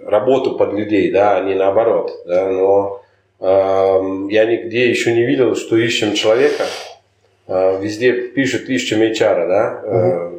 [0.07, 3.03] работу под людей, да, а не наоборот, да, но
[3.41, 6.65] эм, я нигде еще не видел, что ищем человека,
[7.49, 10.31] Э, везде пишут ищем HR, да, Э,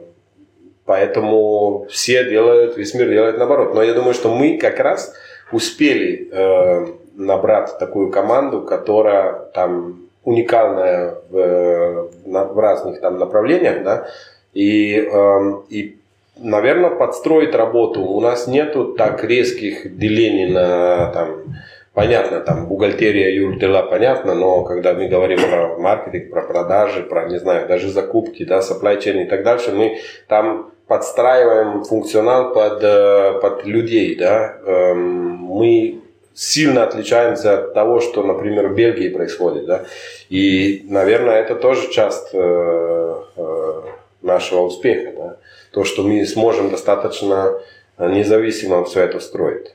[0.85, 3.75] Поэтому все делают, весь мир делает наоборот.
[3.75, 5.13] Но я думаю, что мы как раз
[5.51, 14.07] успели э, набрать такую команду, которая там уникальная в, в разных там направлениях, да,
[14.55, 15.99] и, э, и
[16.41, 18.01] наверное, подстроить работу.
[18.01, 21.55] У нас нету так резких делений на там,
[21.93, 27.39] понятно, там бухгалтерия, юрдела, понятно, но когда мы говорим про маркетинг, про продажи, про, не
[27.39, 33.39] знаю, даже закупки, да, supply chain и так дальше, мы там подстраиваем функционал под, э,
[33.41, 34.57] под людей, да.
[34.65, 36.01] Эм, мы
[36.33, 39.83] сильно отличаемся от того, что, например, в Бельгии происходит, да.
[40.29, 43.81] И, наверное, это тоже часть э, э,
[44.21, 45.37] нашего успеха, да.
[45.79, 47.61] То, что мы сможем достаточно
[47.97, 49.73] независимо все это строить.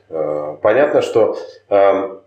[0.61, 1.39] Понятно, что
[1.71, 2.21] эм,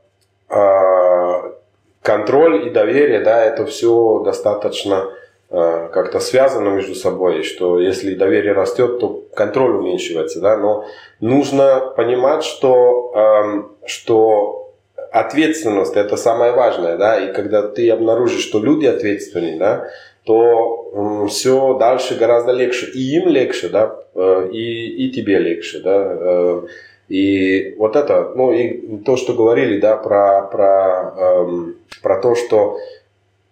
[2.02, 5.12] контроль и доверие, да, это все достаточно
[5.50, 10.86] Э, как-то связано между собой, что если доверие растет, то контроль уменьшивается, да, но
[11.22, 14.74] нужно понимать, что, что
[15.10, 19.88] ответственность это самое важное, да, и когда ты обнаружишь, что люди ответственны, да,
[20.28, 26.18] то все дальше гораздо легче, и им легче, да, э, и, и тебе легче, да,
[26.20, 26.62] э,
[27.08, 32.78] и вот это, ну и то, что говорили, да, про, про, эм, про то, что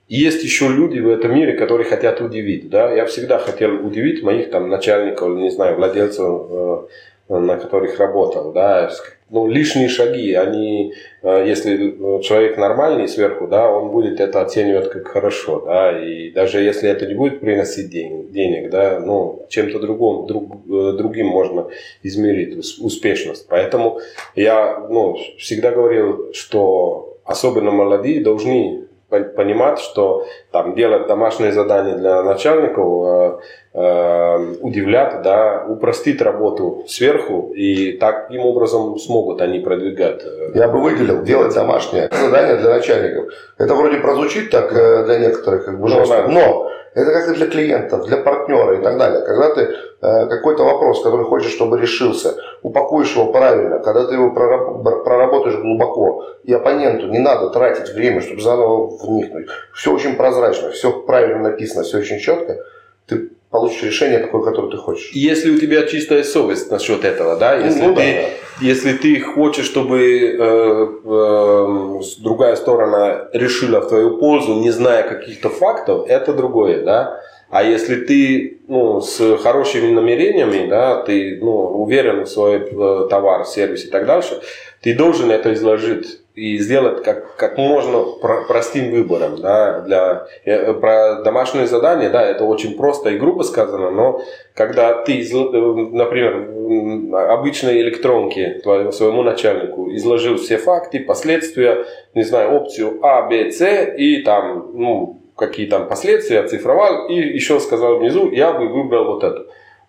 [0.10, 2.70] есть еще люди в этом мире, которые хотят удивить.
[2.70, 2.92] Да?
[2.92, 6.82] Я всегда хотел удивить моих там, начальников, не знаю, владельцев, э,
[7.30, 8.52] на которых работал.
[8.52, 8.92] Да?
[9.28, 15.08] Ну, лишние шаги, они, э, если человек нормальный сверху, да, он будет это оценивать как
[15.08, 15.62] хорошо.
[15.66, 16.00] Да?
[16.00, 20.94] И даже если это не будет приносить денег, денег да, ну, чем-то другом, друг, э,
[20.96, 21.68] другим можно
[22.04, 23.48] измерить успешность.
[23.50, 24.00] Поэтому
[24.36, 32.22] я ну, всегда говорил, что особенно молодые должны понимать, что там делать домашние задания для
[32.24, 33.42] начальников,
[33.76, 40.24] э, удивлять, да, упростить работу сверху, и таким образом смогут они продвигать.
[40.24, 43.34] Э, Я бы выделил делать домашнее задание для начальников.
[43.58, 47.34] Это вроде прозвучит так э, для некоторых как бы ну жестко, но это как и
[47.36, 49.22] для клиентов, для партнера и так далее.
[49.26, 55.58] Когда ты какой-то вопрос, который хочешь, чтобы решился, упакуешь его правильно, когда ты его проработаешь
[55.58, 59.48] глубоко, и оппоненту не надо тратить время, чтобы заново вникнуть.
[59.74, 62.60] Все очень прозрачно, все правильно написано, все очень четко.
[63.08, 65.12] Ты получишь решение такое, которое ты хочешь.
[65.14, 68.66] Если у тебя чистая совесть насчет этого, да, если, ну, ты, да.
[68.66, 75.50] если ты хочешь, чтобы э, э, другая сторона решила в твою пользу, не зная каких-то
[75.50, 77.22] фактов, это другое, да.
[77.50, 83.46] А если ты ну, с хорошими намерениями, да, ты ну, уверен в свой э, товар,
[83.46, 84.42] сервис и так дальше,
[84.86, 88.04] ты должен это изложить и сделать как, как можно
[88.48, 89.42] простым выбором.
[89.42, 94.22] Да, для, э, про домашнее задание, да, это очень просто и грубо сказано, но
[94.54, 95.58] когда ты, э,
[95.92, 103.66] например, обычной электронке своему начальнику изложил все факты, последствия, не знаю, опцию А, Б, С
[103.98, 109.24] и там, ну, какие там последствия, оцифровал и еще сказал внизу, я бы выбрал вот
[109.24, 109.48] это.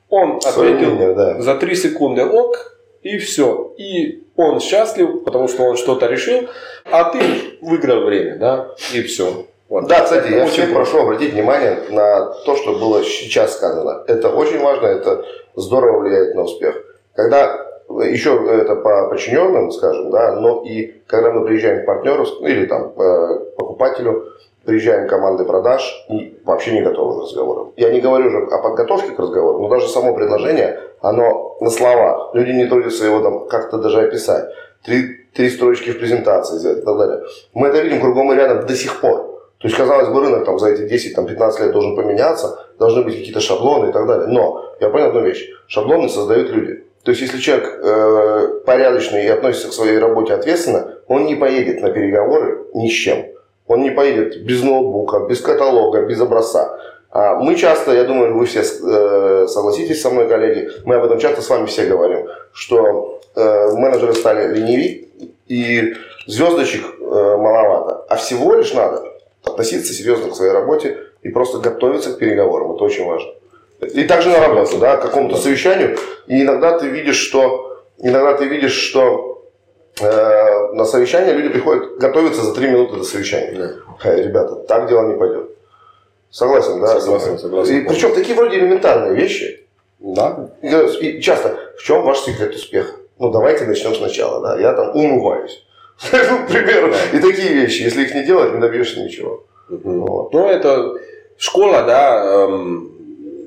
[0.09, 1.39] Он ответил мнение, да.
[1.43, 2.76] за 3 секунды ок,
[3.07, 3.73] и все.
[3.79, 6.49] И он счастлив, потому что он что-то решил,
[6.85, 7.21] а ты
[7.61, 9.47] выиграл время, да, и все.
[9.69, 9.87] Вот.
[9.89, 14.05] Да, кстати, я очень прошу обратить внимание на то, что было сейчас сказано.
[14.07, 15.25] Это очень важно, это
[15.57, 16.77] здорово влияет на успех.
[17.15, 22.67] Когда еще это по подчиненным, скажем, да, но и когда мы приезжаем к партнеру или
[22.67, 24.25] там э, покупателю,
[24.65, 27.73] приезжаем команды продаж и вообще не готовы к разговорам.
[27.77, 32.35] Я не говорю уже о подготовке к разговору, но даже само предложение, оно на словах.
[32.35, 34.53] Люди не трудятся его там как-то даже описать.
[34.85, 37.23] Три, три строчки в презентации и так далее.
[37.55, 39.37] Мы это видим кругом и рядом до сих пор.
[39.59, 43.41] То есть, казалось бы, рынок там, за эти 10-15 лет должен поменяться, должны быть какие-то
[43.41, 44.27] шаблоны и так далее.
[44.27, 45.49] Но я понял одну вещь.
[45.67, 46.85] Шаблоны создают люди.
[47.05, 51.81] То есть, если человек э, порядочный и относится к своей работе ответственно, он не поедет
[51.81, 53.27] на переговоры ни с чем.
[53.67, 56.79] Он не поедет без ноутбука, без каталога, без образца.
[57.17, 61.19] А мы часто, я думаю, вы все э, согласитесь со мной, коллеги, мы об этом
[61.19, 65.07] часто с вами все говорим, что э, менеджеры стали ленивее
[65.47, 65.95] и
[66.27, 68.05] звездочек э, маловато.
[68.11, 69.03] А всего лишь надо
[69.43, 72.75] относиться серьезно к своей работе и просто готовиться к переговорам.
[72.75, 73.31] Это очень важно.
[73.81, 75.97] И также на работу, да, к какому-то совещанию.
[76.27, 79.37] И иногда ты видишь, что иногда ты видишь, что
[79.99, 83.81] Э, на совещание люди приходят, готовятся за три минуты до совещания.
[84.03, 84.15] Да.
[84.15, 85.56] Ребята, так дело не пойдет.
[86.37, 87.01] Согласен, да?
[87.01, 87.79] Согласен, согласен.
[87.79, 89.65] И, причем такие вроде элементарные вещи.
[89.99, 90.51] Да.
[90.61, 92.95] И часто, в чем ваш секрет успеха?
[93.19, 94.61] Ну, давайте начнем сначала, да.
[94.61, 95.65] Я там умываюсь.
[96.13, 96.93] Ну, к примеру.
[97.15, 97.85] И такие вещи.
[97.85, 99.45] Если их не делать, не добьешься ничего.
[99.71, 100.97] Ну, это
[101.39, 102.93] школа, да, эм,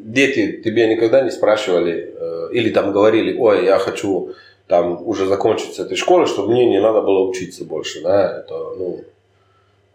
[0.06, 4.32] дети тебе никогда не спрашивали э, или там говорили, ой, я хочу
[4.66, 8.56] там уже закончить с этой школы, чтобы мне не надо было учиться больше, да, это,
[8.80, 9.02] ну,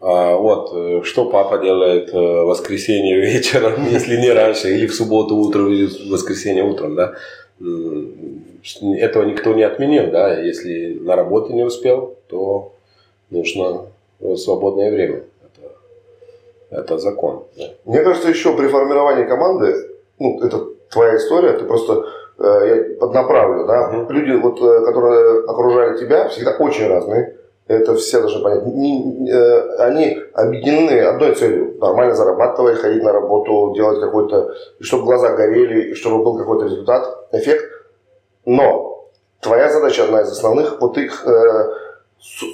[0.05, 5.35] вот, э, что папа делает э, в воскресенье вечером, если не раньше, или в субботу
[5.35, 7.15] утром, или в воскресенье утром, да,
[7.59, 12.73] этого никто не отменил, да, если на работе не успел, то
[13.31, 13.87] нужно
[14.35, 15.23] свободное время.
[15.41, 17.45] Это, это закон.
[17.57, 17.63] Да.
[17.85, 19.73] Мне кажется, еще при формировании команды,
[20.19, 22.05] ну, это твоя история, ты просто
[22.37, 24.13] э, я поднаправлю, да, угу.
[24.13, 27.37] люди, вот, э, которые окружали тебя, всегда очень разные.
[27.67, 28.65] Это все должны понять.
[28.67, 31.77] Не, э, они объединены одной целью.
[31.79, 34.53] Нормально зарабатывать, ходить на работу, делать какой-то...
[34.81, 37.65] Чтобы глаза горели, чтобы был какой-то результат, эффект.
[38.45, 39.09] Но
[39.41, 41.73] твоя задача одна из основных, вот их э,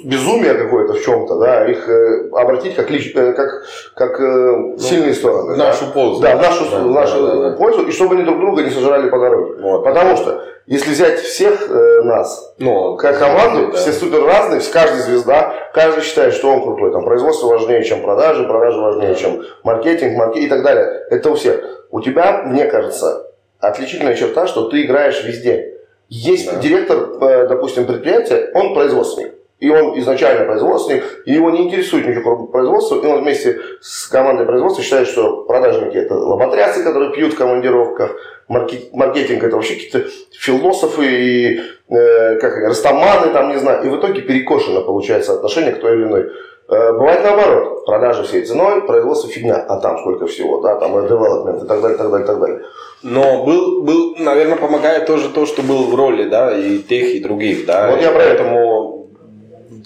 [0.04, 4.78] безумие какое-то в чем-то, да, их э, обратить как, лич, э, как, как э, ну,
[4.78, 5.56] сильные стороны.
[5.56, 5.92] Нашу да?
[5.92, 6.20] пользу.
[6.20, 9.18] Да, нашу, да, нашу да, да, пользу, и чтобы они друг друга не сожрали по
[9.18, 9.60] дороге.
[9.62, 9.84] Вот.
[9.84, 13.78] Потому что, если взять всех э, нас, ну, как команду, да.
[13.78, 16.92] все супер разные, каждый звезда, каждый считает, что он крутой.
[16.92, 21.04] Там производство важнее, чем продажи, продажи важнее, чем маркетинг, маркетинг и так далее.
[21.10, 21.86] Это у всех.
[21.90, 25.78] У тебя, мне кажется, отличительная черта, что ты играешь везде.
[26.08, 26.60] Есть да.
[26.60, 32.34] директор, э, допустим, предприятия, он производственник и он изначально производственник, и его не интересует ничего
[32.34, 37.34] кроме производства, и он вместе с командой производства считает, что продажники это лоботрясы, которые пьют
[37.34, 38.10] в командировках,
[38.48, 44.00] маркетинг это вообще какие-то философы и э, как они, растаманы, там, не знаю, и в
[44.00, 46.22] итоге перекошено получается отношение к той или иной.
[46.68, 51.08] Э, бывает наоборот, продажи всей ценой, производство фигня, а там сколько всего, да, там и
[51.08, 52.62] development и так далее, так далее, так далее.
[53.04, 57.20] Но был, был, наверное, помогает тоже то, что был в роли, да, и тех, и
[57.20, 57.92] других, да.
[57.92, 58.42] Вот я про это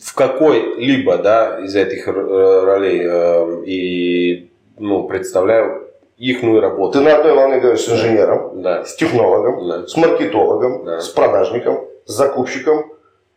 [0.03, 6.99] в какой-либо да, из этих э, ролей э, и ну, представляю их работу.
[6.99, 8.85] Ты на одной волне говоришь с инженером, да.
[8.85, 9.87] с технологом, да.
[9.87, 11.01] с маркетологом, да.
[11.01, 12.93] с продажником, с закупщиком,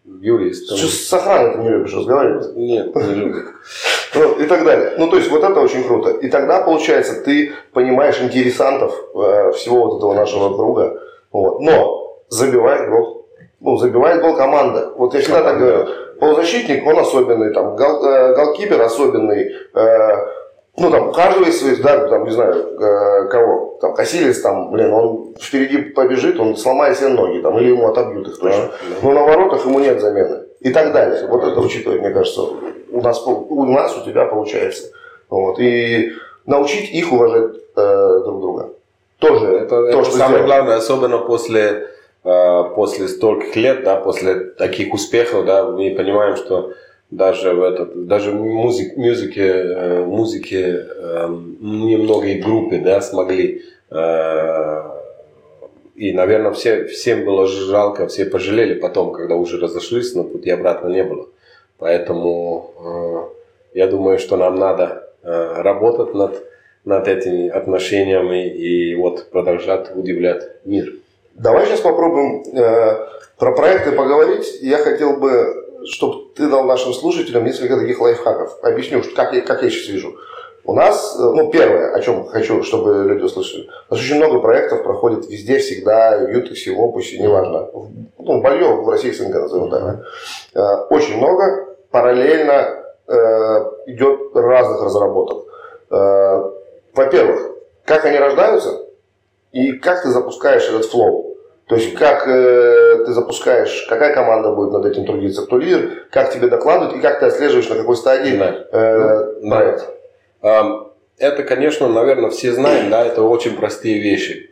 [0.05, 0.77] юристом.
[0.77, 2.55] Что с охраной ты не любишь разговаривать?
[2.55, 3.43] Нет, не люблю.
[4.15, 4.95] Ну, и так далее.
[4.97, 6.09] Ну, то есть, вот это очень круто.
[6.09, 10.99] И тогда, получается, ты понимаешь интересантов э, всего вот этого нашего круга.
[11.31, 11.59] Вот.
[11.59, 13.27] Но забивает гол.
[13.59, 14.93] Ну, забивает гол команда.
[14.95, 20.25] Вот я всегда так говорю полузащитник, он особенный, там, гол, э, голкипер особенный, э,
[20.77, 24.71] ну, там, у каждого есть свои, да, там, не знаю, э, кого, там, Касилис, там,
[24.71, 28.61] блин, он впереди побежит, он сломает себе ноги, там, или ему отобьют их точно.
[28.61, 28.95] Да, да.
[29.01, 30.43] Но на воротах ему нет замены.
[30.61, 31.25] И так далее.
[31.27, 32.41] Вот это учитывать, мне кажется,
[32.91, 34.91] у нас, у нас, у тебя получается.
[35.29, 35.59] Вот.
[35.59, 36.11] И
[36.45, 38.69] научить их уважать э, друг друга.
[39.19, 40.45] Тоже это, то, это что самое сделано.
[40.45, 41.87] главное, особенно после
[42.23, 46.73] после стольких лет, да, после таких успехов, да, мы понимаем, что
[47.11, 54.81] даже в этот, даже музык, музыке, э, музыке эм, немногие группы, да, смогли э,
[55.95, 60.87] и, наверное, все, всем было жалко, все пожалели потом, когда уже разошлись, но пути обратно
[60.87, 61.27] не было.
[61.77, 63.33] Поэтому
[63.73, 66.41] я думаю, что нам надо работать над,
[66.85, 70.98] над этими отношениями и вот продолжать удивлять мир.
[71.39, 74.59] Давай сейчас попробуем э, про проекты поговорить.
[74.61, 78.61] Я хотел бы, чтобы ты дал нашим слушателям несколько таких лайфхаков.
[78.61, 80.17] Объясню, как я, как я сейчас вижу.
[80.65, 83.69] У нас, э, ну, первое, о чем хочу, чтобы люди услышали.
[83.89, 87.69] У нас очень много проектов проходит везде, всегда, в Ютексе, в Опусе, неважно.
[88.17, 90.05] Ну, Балье в России СНГ назовем так.
[90.55, 91.77] Э, очень много.
[91.89, 93.13] Параллельно э,
[93.87, 95.45] идет разных разработок.
[95.89, 96.51] Э,
[96.93, 97.51] во-первых,
[97.85, 98.89] как они рождаются
[99.53, 101.28] и как ты запускаешь этот флоу.
[101.69, 106.33] То есть, как э, ты запускаешь, какая команда будет над этим трудиться, кто лидер, как
[106.33, 108.65] тебе докладывают и как ты отслеживаешь, на какой стадии да.
[108.71, 109.87] э, ну, проект.
[110.41, 110.85] Да.
[111.19, 114.49] Это, конечно, наверное, все знаем, да, это очень простые вещи.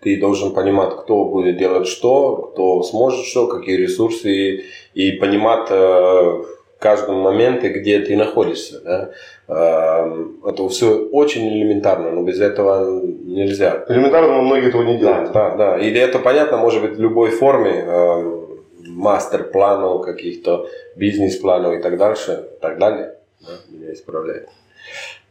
[0.00, 5.66] Ты должен понимать, кто будет делать что, кто сможет что, какие ресурсы, и, и понимать
[5.68, 6.42] э,
[6.84, 8.80] каждом моменте, где ты находишься.
[8.84, 9.10] Да?
[9.48, 13.84] Эм, это все очень элементарно, но без этого нельзя.
[13.88, 15.32] Элементарно, но многие этого не делают.
[15.32, 15.78] Да, да, да.
[15.78, 22.50] И это понятно может быть в любой форме, эм, мастер-планов, каких-то бизнес-планов и так дальше,
[22.60, 23.14] так далее.
[23.40, 24.50] Да, меня исправляет.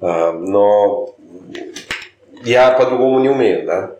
[0.01, 1.14] Эм, но
[2.43, 3.95] я по-другому не умею, да.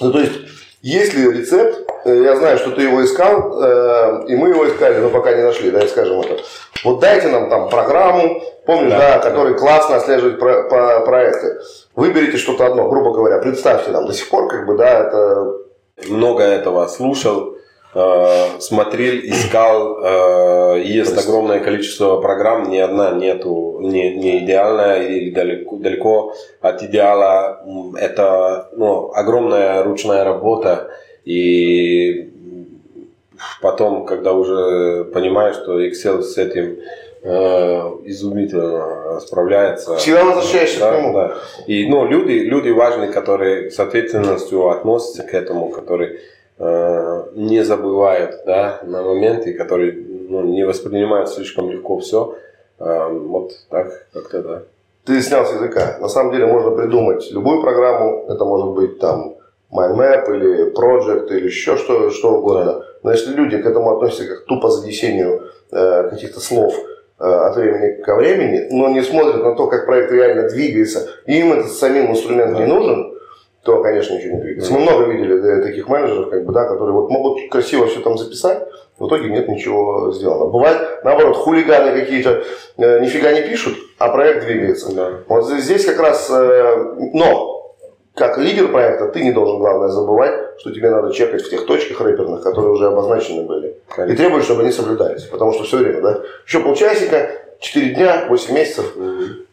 [0.00, 0.38] Ну, то есть,
[0.80, 4.98] есть ли рецепт, э, я знаю, что ты его искал, э, и мы его искали,
[4.98, 6.42] но пока не нашли, да, скажем это.
[6.84, 9.58] Вот дайте нам там программу, помнишь, да, да который да.
[9.58, 11.60] классно отслеживает про, по проекты.
[11.94, 15.54] Выберите что-то одно, грубо говоря, представьте нам до сих пор, как бы, да, это...
[16.08, 17.56] Много этого слушал,
[17.94, 24.44] э, э, смотрел, искал, э, есть, есть огромное количество программ, ни одна нету, не, не
[24.44, 27.64] идеальная или далеко, далеко от идеала.
[27.96, 30.90] Это ну, огромная ручная работа
[31.28, 32.30] и
[33.60, 36.78] потом, когда уже понимаешь, что Excel с этим
[37.22, 37.28] э,
[38.06, 39.96] изумительно справляется.
[39.96, 41.12] Всегда возвращаешься да, к нему.
[41.12, 41.34] Да.
[41.66, 46.20] И ну, люди, люди важные, которые с ответственностью относятся к этому, которые
[46.58, 49.92] э, не забывают да, на моменты, которые
[50.30, 52.38] ну, не воспринимают слишком легко все.
[52.78, 54.62] Э, вот так как-то да.
[55.04, 55.98] Ты снял с языка.
[56.00, 58.24] На самом деле можно придумать любую программу.
[58.30, 59.37] Это может быть там
[59.72, 62.82] MindMap или Project или еще что, что угодно.
[63.02, 66.74] Но если люди к этому относятся как тупо занесению э, каких-то слов
[67.18, 71.38] э, от времени ко времени, но не смотрят на то, как проект реально двигается, и
[71.38, 73.14] им этот самим инструмент не нужен,
[73.62, 74.72] то, конечно, ничего не двигается.
[74.72, 78.16] Мы много видели э, таких менеджеров, как бы, да, которые вот могут красиво все там
[78.16, 78.66] записать,
[78.98, 80.46] в итоге нет ничего сделано.
[80.46, 82.42] Бывает, наоборот, хулиганы какие-то
[82.78, 84.94] э, нифига не пишут, а проект двигается.
[84.94, 85.10] Да.
[85.28, 87.57] Вот здесь как раз, э, но
[88.18, 92.00] как лидер проекта ты не должен, главное, забывать, что тебе надо чекать в тех точках
[92.00, 93.76] рэперных, которые уже обозначены были.
[93.88, 94.12] Конечно.
[94.12, 95.22] И требовать, чтобы они соблюдались.
[95.24, 98.96] Потому что все время, да, еще полчасика, 4 дня, 8 месяцев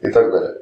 [0.02, 0.56] и так далее.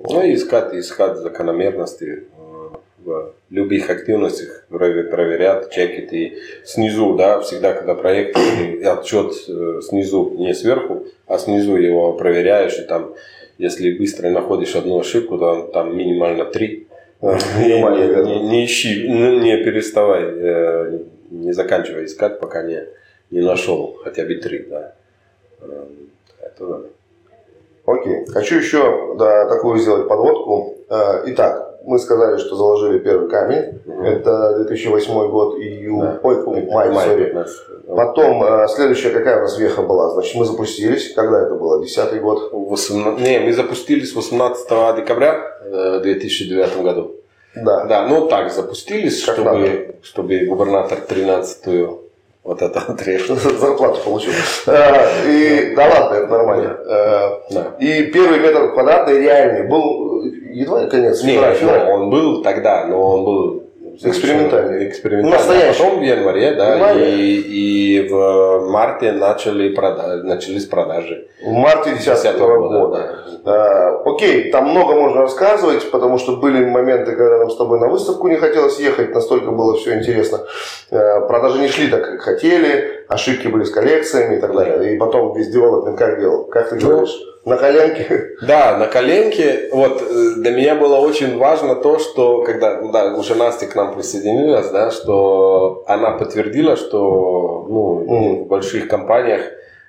[0.00, 6.12] Ну и искать, искать закономерности э, в любых активностях, проверять, чекать.
[6.12, 8.36] И снизу, да, всегда, когда проект,
[8.84, 13.14] отчет э, снизу, не сверху, а снизу его проверяешь, и там,
[13.56, 16.88] если быстро находишь одну ошибку, то там минимально три
[17.32, 20.98] не, не, не ищи, ну, не переставай, э,
[21.30, 22.86] не заканчивай искать, пока не,
[23.30, 24.94] не нашел хотя бы три, да.
[25.62, 26.10] Эм,
[26.40, 26.82] это.
[27.86, 28.26] Окей.
[28.26, 30.76] Хочу еще да, такую сделать подводку.
[30.88, 33.80] Э, итак, мы сказали, что заложили первый камень.
[33.86, 34.04] Угу.
[34.04, 36.20] Это 2008 год, июль, да.
[36.22, 37.46] ой, май, май сори.
[37.86, 40.10] Потом, э, следующая какая у нас веха была?
[40.10, 41.12] Значит, мы запустились.
[41.14, 41.82] Когда это было?
[41.82, 42.50] Десятый год?
[42.52, 43.20] 18...
[43.20, 47.16] Не, мы запустились 18 декабря в 2009 году.
[47.54, 47.84] Да.
[47.84, 52.00] Да, ну так, запустились, чтобы, чтобы губернатор 13-ю
[52.44, 53.38] вот это отрежет.
[53.60, 54.32] Зарплату получил.
[54.66, 56.78] Э, и, да ладно, это нормально.
[56.86, 60.22] Э, и первый метр квадратный реальный был
[60.54, 61.42] едва ли конец Нет,
[61.88, 63.64] он был тогда, но он был
[64.02, 64.88] Экспериментальный.
[64.88, 65.38] Экспериментальный.
[65.38, 65.82] Настоящий.
[65.82, 71.28] А потом в январе, да, и, и в марте начали прода- начались продажи.
[71.44, 72.78] В марте 2010 года.
[72.78, 73.18] года.
[73.44, 73.52] Да.
[73.52, 77.88] А, окей, там много можно рассказывать, потому что были моменты, когда нам с тобой на
[77.88, 80.40] выставку не хотелось ехать, настолько было все интересно.
[80.90, 84.94] А, продажи не шли так, как хотели, ошибки были с коллекциями и так далее.
[84.94, 86.44] И потом весь девелопмент как делал?
[86.44, 87.20] Как ты ну, говоришь?
[87.44, 88.36] На коленке?
[88.46, 89.68] Да, на коленке.
[89.72, 93.94] Вот э, для меня было очень важно то, что когда да, уже Настя к нам
[93.94, 98.44] присоединилась, да, что она подтвердила, что ну, mm.
[98.44, 99.42] в больших компаниях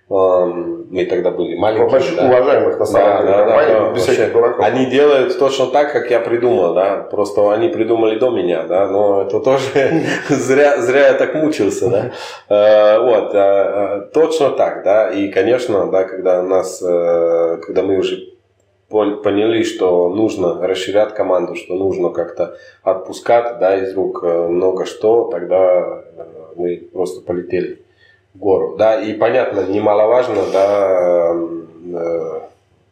[0.08, 1.90] мы тогда были маленькие.
[1.90, 2.26] Больших да.
[2.26, 4.64] уважаемых на самом деле да, компаний, да, без всяких дураков.
[4.64, 7.08] Они делают точно так, как я придумал, да.
[7.10, 8.88] Просто они придумали до меня, да.
[8.88, 9.64] Но это тоже
[10.30, 12.12] зря, зря я так мучился, да.
[12.50, 15.10] Э, вот, э, э, точно так, да.
[15.10, 18.30] И, конечно, да, когда нас, когда мы уже
[18.88, 26.04] поняли, что нужно расширять команду, что нужно как-то отпускать, да, из рук много что, тогда
[26.56, 27.85] мы просто полетели
[28.36, 28.76] гору.
[28.78, 31.36] Да, и понятно, немаловажно, да,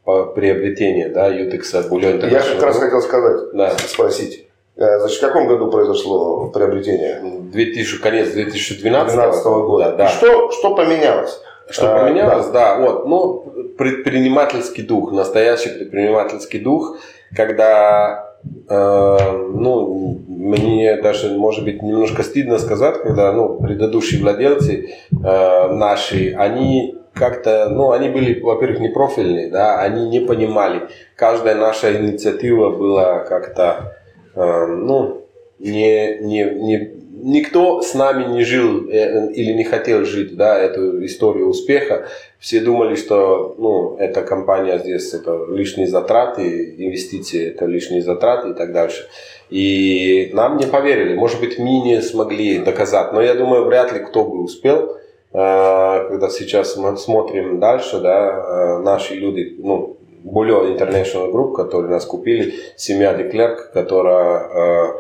[0.06, 3.72] э, приобретение, да, Ютекса Bullion Я как раз хотел сказать, да.
[3.88, 4.48] спросить.
[4.76, 7.22] Э, значит, в каком году произошло приобретение?
[7.22, 9.96] 2000, конец 2012 -го года.
[9.98, 10.06] Да.
[10.06, 11.40] И что, что поменялось?
[11.70, 12.76] Что а, поменялось, да.
[12.76, 16.98] да, вот, ну, предпринимательский дух, настоящий предпринимательский дух,
[17.36, 18.33] когда Э,
[18.70, 26.96] ну, мне даже, может быть, немножко стыдно сказать, когда, ну, предыдущие владельцы э, наши, они
[27.14, 30.84] как-то, ну, они были, во-первых, не профильные, да, они не понимали.
[31.16, 33.96] Каждая наша инициатива была как-то,
[34.36, 35.23] э, ну,
[35.64, 36.92] не, не, не,
[37.24, 42.08] никто с нами не жил э, или не хотел жить, да, эту историю успеха.
[42.38, 48.54] Все думали, что, ну, эта компания здесь, это лишние затраты, инвестиции, это лишние затраты и
[48.54, 49.08] так дальше.
[49.50, 51.16] И нам не поверили.
[51.16, 54.98] Может быть, мы не смогли доказать, но я думаю, вряд ли кто бы успел.
[55.32, 61.90] Э, когда сейчас мы смотрим дальше, да, э, наши люди, ну, более International Group, которые
[61.90, 64.94] нас купили, семья Деклерк, которая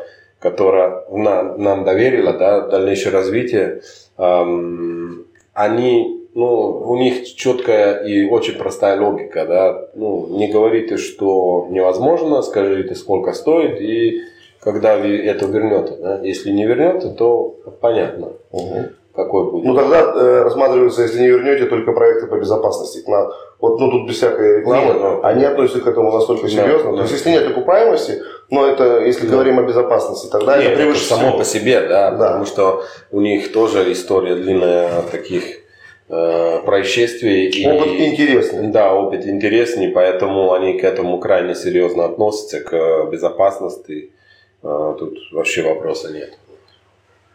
[0.43, 3.81] которая нам, нам доверила, да, дальнейшее развитие,
[4.17, 11.67] эм, они, ну, у них четкая и очень простая логика, да, ну, не говорите, что
[11.69, 14.19] невозможно, скажите, сколько стоит, и
[14.59, 18.33] когда это вернете, да, если не вернете, то понятно.
[18.51, 18.77] Угу.
[19.15, 19.65] какой будет?
[19.65, 23.01] Ну тогда э, рассматриваются, если не вернете, только проекты по безопасности.
[23.09, 23.29] На,
[23.59, 26.91] вот, ну тут без всякой рекламы, Нет, ну, они относятся к этому настолько серьезно.
[26.91, 26.97] да.
[26.97, 30.81] То есть, если нет окупаемости, но это, если говорим о безопасности, тогда Нет, это это
[30.83, 31.37] превыше само всего.
[31.37, 32.17] по себе, да, Да.
[32.27, 35.43] потому что у них тоже история длинная таких
[36.09, 37.47] э, происшествий.
[37.49, 38.67] и- Опыт интересный.
[38.67, 44.11] Да, опыт интересный, поэтому они к этому крайне серьезно относятся, к безопасности.
[44.61, 46.33] Э, Тут вообще вопроса нет.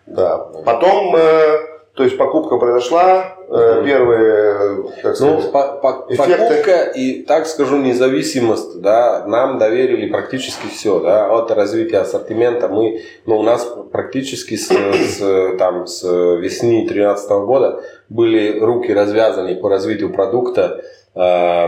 [0.07, 0.39] Да.
[0.65, 1.59] Потом, э,
[1.99, 3.85] то есть покупка произошла, Мгм.
[3.85, 6.33] первые, как Ну, сказать, по- по- эффекты.
[6.37, 13.03] покупка и, так скажу, независимость, да, нам доверили практически все, да, от развития ассортимента мы,
[13.27, 19.69] ну, у нас практически с, с, там, с весны 2013 года были руки развязаны по
[19.69, 20.81] развитию продукта,
[21.17, 21.67] э,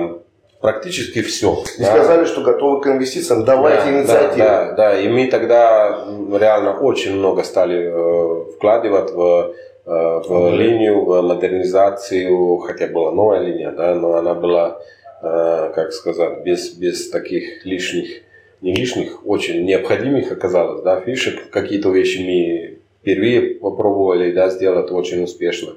[0.61, 1.57] практически все.
[1.77, 4.39] и сказали, что готовы к инвестициям, давайте да, инициативу.
[4.39, 6.05] Да, да, да, и мы тогда
[6.39, 9.55] реально очень много стали э, вкладывать в,
[9.85, 10.55] в Мгм.
[10.59, 14.81] линию, в модернизацию, хотя была новая линия, да, но она была,
[15.23, 18.23] э, как сказать, без, без таких лишних,
[18.61, 21.51] не лишних, очень необходимых оказалось, да, фишек.
[21.51, 25.71] Какие-то вещи мы впервые попробовали, да, сделать очень успешно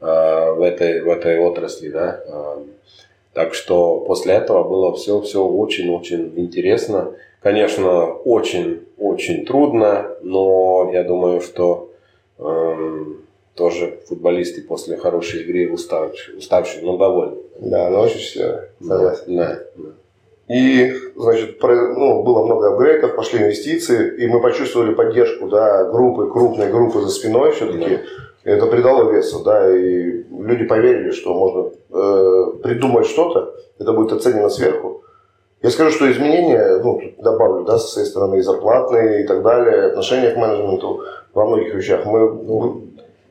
[0.00, 2.20] э, в этой, в этой отрасли, да.
[2.26, 2.56] Э,
[3.32, 7.12] так что после этого было все, все очень-очень интересно.
[7.42, 11.90] Конечно, очень-очень трудно, но я думаю, что
[12.38, 13.23] эм,
[13.54, 17.36] тоже футболисты после хорошей игры уставшие, уставшие но довольны.
[17.60, 18.64] Да, но очень счастливо.
[18.80, 19.36] Согласен.
[19.36, 19.88] Да, да.
[20.54, 26.30] И, значит, про- ну, было много апгрейдов, пошли инвестиции, и мы почувствовали поддержку, да, группы,
[26.30, 28.00] крупной группы за спиной все-таки.
[28.42, 34.50] Это придало весу, да, и люди поверили, что можно э, придумать что-то, это будет оценено
[34.50, 35.02] сверху.
[35.62, 39.86] Я скажу, что изменения, ну, добавлю, да, со своей стороны, и зарплатные, и так далее,
[39.86, 41.00] отношения к менеджменту,
[41.32, 42.83] во многих вещах мы ну,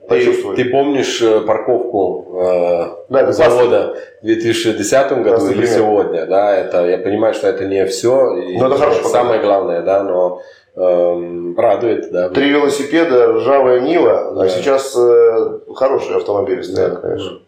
[0.04, 0.56] Ты, почувствовали.
[0.58, 5.76] ты помнишь э, парковку э, Да, это завода в 2010 году Классный или пример.
[5.78, 6.26] сегодня?
[6.26, 10.04] Да, это я понимаю, что это не все, и Но это хороший самое главное, да,
[10.04, 10.42] но
[10.76, 12.30] эм, радует, да.
[12.30, 14.44] Три велосипеда, ржавая Нива, Да.
[14.44, 17.00] а сейчас э, хорошие автомобили стоят, Да.
[17.00, 17.40] конечно.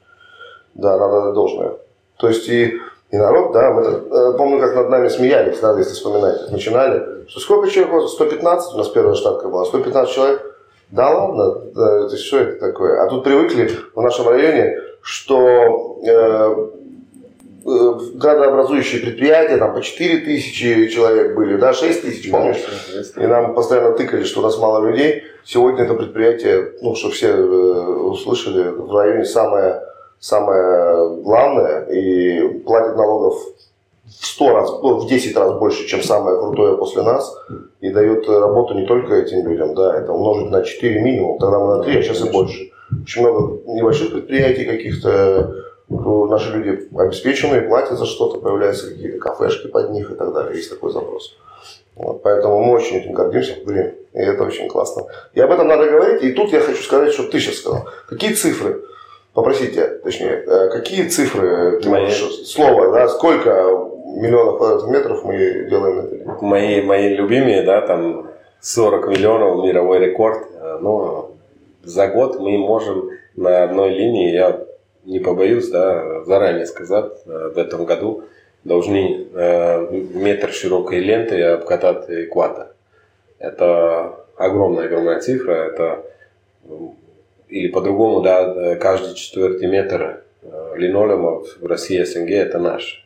[0.76, 1.74] Да, надо должное.
[2.18, 2.74] То есть и,
[3.12, 7.28] и народ, да, мы э, помню, как над нами смеялись, да, если вспоминать, начинали.
[7.28, 7.94] Что сколько человек?
[7.94, 10.55] вот, 115, у нас первая штатка была, 115 человек.
[10.92, 13.04] Да ладно, да, это что это такое?
[13.04, 16.68] А тут привыкли в нашем районе, что э,
[17.66, 22.64] э, градообразующие предприятия, там по 4 тысячи человек были, да, 6 тысяч, помнишь?
[23.18, 25.24] И нам постоянно тыкали, что у нас мало людей.
[25.44, 29.82] Сегодня это предприятие, ну, чтобы все э, услышали, в районе самое,
[30.20, 33.42] самое главное и платит налогов
[34.08, 37.36] в 100 раз, ну, в 10 раз больше, чем самое крутое после нас.
[37.82, 41.78] И дает работу не только этим людям, да, это умножить на 4 минимум, тогда мы
[41.78, 42.72] на 3, а сейчас и больше.
[43.02, 45.56] Очень много небольших предприятий каких-то,
[45.90, 50.56] ну, наши люди обеспеченные, платят за что-то, появляются какие-то кафешки под них и так далее.
[50.56, 51.36] Есть такой запрос.
[51.96, 55.04] Вот, поэтому мы очень этим гордимся, блин, и это очень классно.
[55.34, 57.88] И об этом надо говорить, и тут я хочу сказать, что ты сейчас сказал.
[58.10, 58.84] Какие цифры,
[59.34, 66.26] попросите, точнее, э, какие цифры, ты можешь, слово, да, сколько миллионов квадратных метров мы делаем
[66.26, 66.38] на?
[66.42, 68.30] Мои, мои любимые, да, там
[68.62, 70.48] 40 миллионов мировой рекорд.
[70.54, 71.36] Э, Ну,
[71.84, 74.66] за год мы можем на одной линии, я
[75.06, 78.24] не побоюсь, да, заранее сказать, э, в этом году
[78.64, 82.70] должны э, метр широкой ленты обкатать экватор.
[83.38, 85.54] Это огромная-огромная цифра.
[85.54, 86.04] Это,
[87.50, 90.24] или по-другому, да, каждый четвертый метр
[90.76, 93.05] линолеума в России СНГ это наш.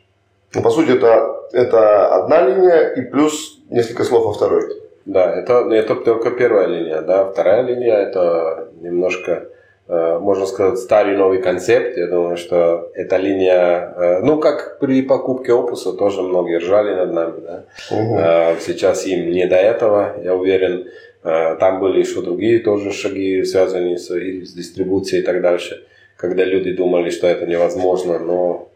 [0.54, 4.64] Ну, по сути, это, это одна линия и плюс несколько слов о второй.
[5.04, 7.24] Да, это, это только первая линия, да.
[7.24, 9.48] Вторая линия это немножко,
[9.88, 11.96] э, можно сказать, старый новый концепт.
[11.96, 17.12] Я думаю, что эта линия, э, ну как при покупке опуса тоже многие ржали над
[17.12, 17.64] нами, да.
[17.90, 20.86] Э, Сейчас им не до этого, я уверен.
[21.22, 25.84] Там были еще другие тоже шаги, связанные с, с дистрибуцией и так дальше,
[26.16, 28.69] когда люди думали, что это невозможно, но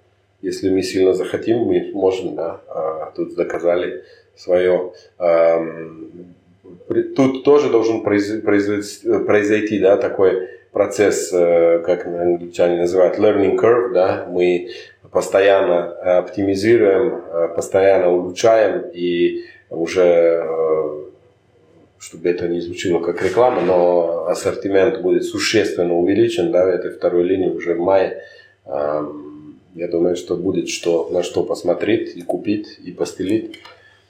[0.45, 2.61] если мы сильно захотим, мы можем, да.
[2.68, 4.05] А Тут доказали
[4.36, 4.92] свое.
[7.16, 14.70] Тут тоже должен произойти, да, такой процесс, э, как англичане называют, learning curve, да, мы
[15.11, 21.05] постоянно оптимизируем, э, постоянно улучшаем и уже, э,
[22.01, 27.22] чтобы это не звучало как реклама, но ассортимент будет существенно увеличен, да, в этой второй
[27.22, 28.20] линии уже в мае.
[29.74, 33.58] Я думаю, что будет что, на что посмотреть и купить, и постелить.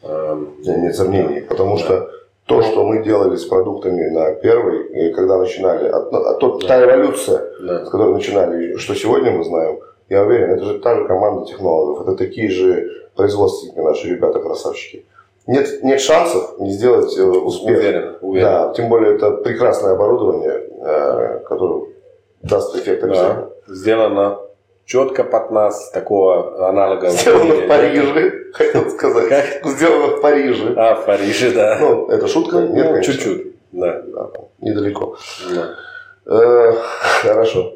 [0.02, 1.82] Эм, Нет, сомнений, потому Да.
[1.82, 2.10] что
[2.46, 7.42] то, что мы делали с продуктами на первой, когда начинали, а, а то, та эволюция,
[7.60, 7.86] Да.
[7.86, 9.78] с которой начинали, что сегодня мы знаем,
[10.10, 15.06] я уверен, это же та же команда технологов, это такие же производственники наши ребята, красавчики.
[15.46, 17.78] Нет, нет шансов не сделать э, успех.
[17.78, 18.46] Уверен, уверен.
[18.46, 21.86] Да, тем более это прекрасное оборудование, э, которое
[22.42, 23.48] даст эффект обязательно.
[23.66, 23.74] Да.
[23.74, 24.38] Сделано
[24.86, 27.08] четко под нас, такого аналога.
[27.10, 29.28] Сделано в Париже, хотел сказать.
[29.28, 29.70] Как?
[29.72, 30.74] Сделано в Париже.
[30.76, 31.78] А, в Париже, да.
[31.80, 32.58] Ну, это шутка?
[32.58, 33.12] Нет, Ну, конечно.
[33.14, 33.46] чуть-чуть.
[33.72, 34.02] Да.
[34.06, 34.30] Да,
[34.60, 35.16] недалеко.
[35.54, 35.74] да.
[36.26, 36.72] Э,
[37.22, 37.74] Хорошо.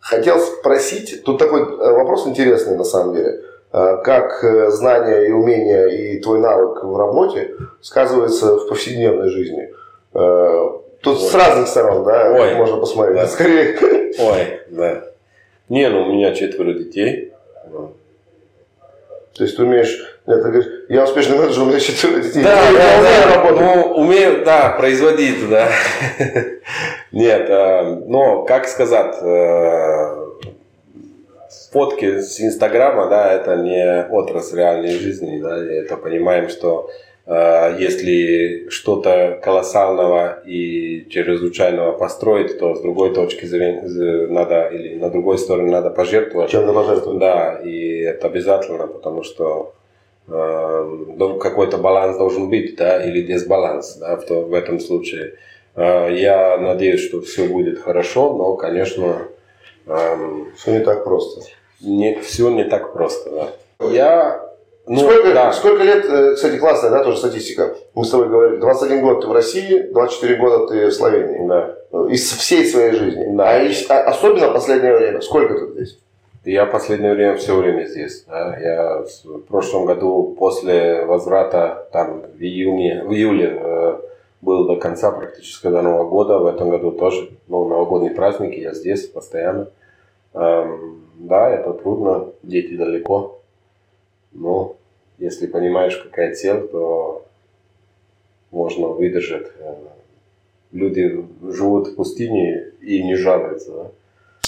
[0.00, 3.40] Хотел спросить, тут такой э, вопрос интересный на самом деле.
[3.72, 9.72] Э, Как э, знания и умения и твой навык в работе сказывается в повседневной жизни?
[11.02, 11.40] Тут с Ой.
[11.40, 12.54] разных сторон, да, Ой.
[12.54, 13.16] можно посмотреть.
[13.16, 13.26] Да.
[13.26, 13.76] Скорее,
[14.18, 15.04] Ой, да.
[15.74, 17.32] Не, ну у меня четверо детей.
[17.64, 22.44] то есть ты умеешь, ты говоришь, я успешный менеджер, у меня четыре детей.
[22.44, 23.34] Да, я да, да.
[23.34, 23.60] работать.
[23.60, 25.68] Ну, умею, да, производить, да.
[27.10, 30.26] Нет, э, но, как сказать, э,
[31.72, 36.88] фотки с Инстаграма, да, это не отрасль реальной жизни, да, и это понимаем, что
[37.26, 45.38] если что-то колоссального и чрезвычайного построить, то с другой точки зрения надо, или на другой
[45.38, 46.50] стороне надо пожертвовать.
[46.50, 47.20] Чем-то пожертвовать.
[47.20, 49.72] Да, и это обязательно, потому что
[50.28, 55.34] э, дол- какой-то баланс должен быть, да, или дисбаланс, да, в, то- в этом случае.
[55.76, 59.28] Э, я надеюсь, что все будет хорошо, но, конечно,
[60.56, 61.40] Все не так просто.
[61.80, 63.48] не, все не так просто, да.
[63.90, 64.43] Я,
[64.86, 67.74] ну, сколько, да, сколько лет, э, кстати, классная, да, тоже статистика.
[67.94, 71.46] Мы с тобой говорили, 21 год ты в России, 24 года ты в Словении.
[71.46, 71.74] да.
[72.10, 73.34] Из всей своей жизни.
[73.36, 73.50] Да.
[73.50, 75.20] А, из- а особенно последнее время.
[75.20, 75.98] Сколько ты здесь?
[76.44, 78.24] Я последнее время все время здесь.
[78.28, 78.58] да.
[78.60, 83.96] Я в прошлом году после возврата там в июне, в июле э,
[84.42, 86.38] был до конца практически до Нового года.
[86.38, 88.58] В этом году тоже ну, новогодние праздники.
[88.58, 89.68] Я здесь постоянно.
[90.34, 92.26] Эм, да, это трудно.
[92.42, 93.38] Дети далеко.
[94.34, 94.76] Но
[95.18, 97.24] если понимаешь, какая цель, то
[98.50, 99.46] можно выдержать.
[99.58, 99.74] Э,
[100.72, 103.70] Люди живут в пустыне и не жалуются.
[103.72, 103.90] Да?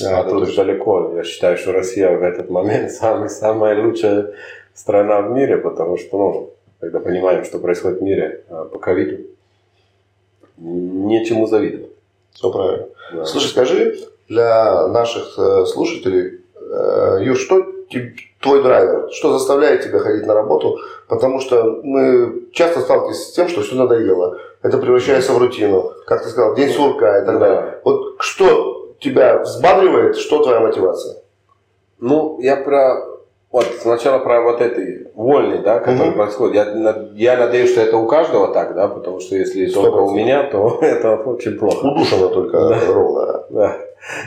[0.01, 0.65] Да, А тут точно.
[0.65, 1.13] далеко.
[1.15, 4.33] Я считаю, что Россия в этот момент самая, самая лучшая
[4.75, 9.25] страна в мире, потому что, ну, когда понимаем, что происходит в мире а, по ковиду,
[10.59, 11.93] нечему завидовать.
[12.33, 12.89] Все правильно.
[13.15, 13.25] Да.
[13.25, 17.65] Слушай, скажи для наших э, слушателей, э, Юр, что
[18.41, 19.09] твой драйвер?
[19.13, 20.79] Что заставляет тебя ходить на работу?
[21.09, 24.39] Потому что мы часто сталкиваемся с тем, что все надоело.
[24.63, 25.93] Это превращается в рутину.
[26.07, 27.41] Как ты сказал, день сурка и так Да.
[27.41, 27.79] далее.
[27.85, 31.17] Вот что тебя взбадривает, что твоя мотивация?
[32.01, 33.17] Ну, я про...
[33.53, 36.17] Вот, сначала про вот этой вольный, да, который Мгм.
[36.19, 36.55] происходит.
[36.57, 40.11] Я, я надеюсь, что это у каждого так, да, потому что если Сто только у
[40.15, 41.87] меня, то это очень плохо.
[41.87, 43.45] Удушено только ровно.
[43.51, 43.77] Да.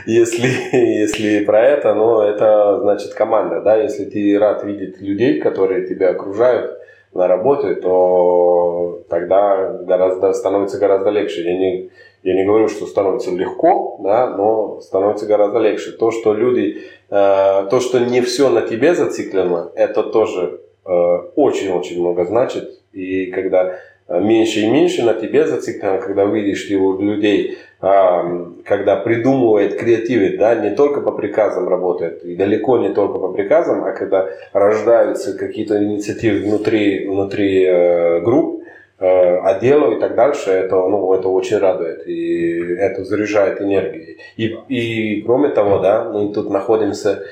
[0.06, 5.86] Если, если про это, ну, это значит команда, да, если ты рад видеть людей, которые
[5.86, 6.78] тебя окружают
[7.12, 11.42] на работе, то тогда гораздо, становится гораздо легче.
[11.42, 11.90] Я не,
[12.22, 15.90] я не говорю, что становится легко, да, но становится гораздо легче.
[15.92, 20.90] То, что люди, э, то, что не все на тебе зациклено, это тоже э,
[21.34, 22.80] очень-очень много значит.
[22.92, 23.78] И когда э,
[24.18, 30.54] меньше и меньше на тебе зациклено, когда видишь у людей, а, когда придумывает, креативит, да,
[30.54, 35.82] не только по приказам работает, и далеко не только по приказам, а когда рождаются какие-то
[35.82, 38.64] инициативы внутри, внутри э, групп,
[38.98, 44.18] э, отдела и так дальше, это, ну, это очень радует, и это заряжает энергией.
[44.36, 47.22] И, и кроме того, да, мы тут находимся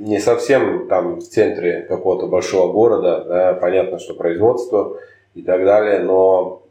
[0.00, 4.96] не совсем там в центре какого-то большого города, да, понятно, что производство
[5.34, 6.62] и так далее, но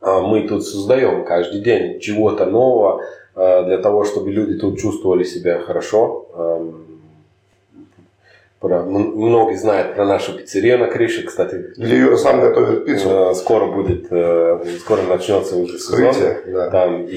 [0.00, 3.02] а, мы тут создаем каждый день чего-то нового
[3.34, 6.26] а, для того, чтобы люди тут чувствовали себя хорошо.
[8.60, 11.72] Эм, про- многие знают про нашу пиццерию на крыше, кстати.
[11.76, 13.08] Где Юра сам готовит пиццу.
[13.30, 15.98] Э, Скоро будет, э, скоро начнется уже сезон.
[16.46, 16.70] Да.
[16.70, 17.16] Там и,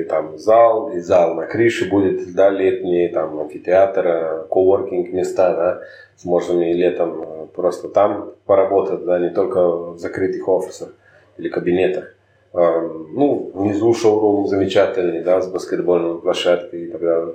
[0.00, 5.54] и там зал, и зал на крыше будет, да, летний, там амфитеатр, э, коворкинг места,
[5.54, 5.80] да,
[6.16, 9.60] сможем и летом просто там поработать, да, не только
[9.92, 10.90] в закрытых офисах
[11.38, 12.14] или кабинетах.
[12.52, 17.34] Эм, Ну, внизу шоурум замечательный, да, с баскетбольной площадкой и так далее.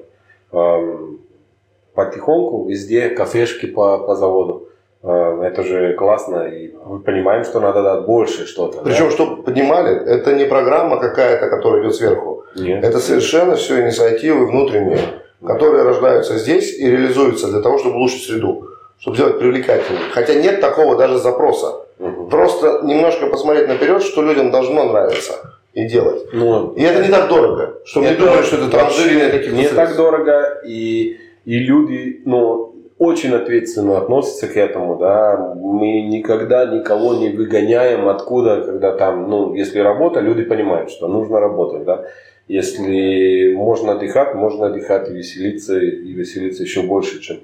[1.96, 4.70] Потихоньку везде кафешки по, по заводу.
[5.04, 8.78] Э, Это же классно, и мы понимаем, что надо дать больше что-то.
[8.78, 8.84] да.
[8.84, 12.44] Причем, что поднимали, это не программа какая-то, которая идет сверху.
[12.56, 12.84] Нет.
[12.84, 15.00] Это совершенно все инициативы внутренние,
[15.46, 18.68] которые рождаются здесь и реализуются для того, чтобы улучшить среду,
[19.00, 20.02] чтобы сделать привлекательней.
[20.14, 21.76] Хотя нет такого даже запроса.
[22.00, 22.30] Мгм.
[22.30, 25.34] просто немножко посмотреть наперед, что людям должно нравиться
[25.76, 26.26] и делать.
[26.34, 29.76] Ну, И это не так дорого, чтобы не думать, что это транжирение каких-то Не средств.
[29.76, 35.56] так дорого, и, и люди, ну, очень ответственно относятся к этому, да.
[35.56, 41.40] Мы никогда никого не выгоняем откуда, когда там, ну, если работа, люди понимают, что нужно
[41.40, 42.06] работать, да.
[42.48, 47.38] Если можно отдыхать, можно отдыхать и веселиться, и веселиться еще больше, чем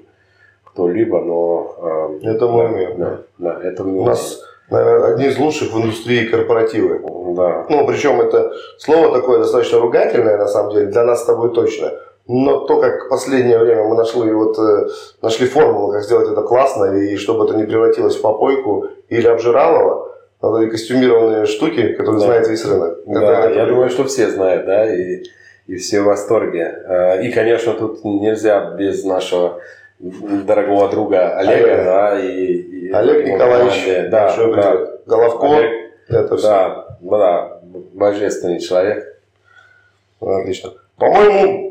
[0.64, 2.18] кто-либо, но...
[2.22, 4.40] э, Это мы да, умеем, Да, да, это мы У нас,
[4.70, 7.00] наверное, одни из лучших в индустрии корпоративы.
[7.34, 7.66] Да.
[7.68, 11.92] Ну, причем это слово такое достаточно ругательное, на самом деле, для нас с тобой точно.
[12.28, 14.88] Но то, как в последнее время мы нашли, вот, э,
[15.22, 20.14] нашли формулу, как сделать это классно, и чтобы это не превратилось в попойку или обжиралово,
[20.42, 22.26] надо и костюмированные штуки, которые Да.
[22.26, 22.98] знает весь рынок.
[23.06, 25.22] Это- Да, это я думаю, что все знают, да, и,
[25.68, 26.82] и все в восторге.
[26.86, 29.60] Э, И, конечно, тут нельзя без нашего
[29.98, 31.84] дорогого друга Олега, Олега.
[31.84, 34.34] да, и, и Олег Николаевич, да, да.
[34.36, 35.00] привет.
[35.06, 35.72] Головко, Олег,
[36.08, 36.46] это все.
[36.46, 37.60] да, да,
[37.94, 39.18] божественный человек.
[40.20, 40.72] Отлично.
[40.98, 41.67] По-моему,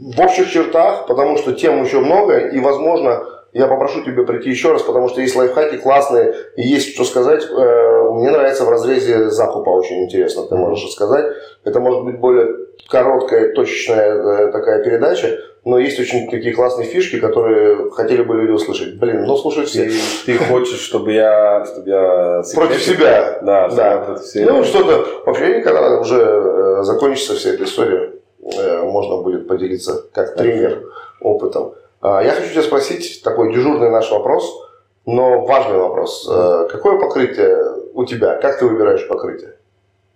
[0.00, 3.22] в общих чертах, потому что тем еще много, и, возможно,
[3.52, 7.44] я попрошу тебя прийти еще раз, потому что есть лайфхаки классные, и есть что сказать.
[7.50, 11.26] Э, Мне нравится в разрезе закупа очень интересно, ты можешь рассказать.
[11.64, 12.48] Это может быть более
[12.88, 18.52] короткая, точечная э, такая передача, но есть очень такие классные фишки, которые хотели бы люди
[18.52, 18.98] услышать.
[18.98, 19.90] Блин, ну слушай все.
[19.90, 19.92] Ты,
[20.26, 23.38] ты хочешь, чтобы я, чтобы я Против себя.
[23.42, 23.98] Да, Да.
[23.98, 24.52] против себя.
[24.52, 28.12] Ну, что-то, вообще, когда уже э, закончится вся эта история,
[28.42, 30.82] можно будет поделиться как тренер
[31.20, 31.74] опытом.
[32.00, 34.50] А, я хочу тебя спросить такой дежурный наш вопрос,
[35.06, 36.28] но важный вопрос.
[36.30, 37.58] Э, какое покрытие
[37.92, 38.36] у тебя?
[38.36, 39.56] Как ты выбираешь покрытие?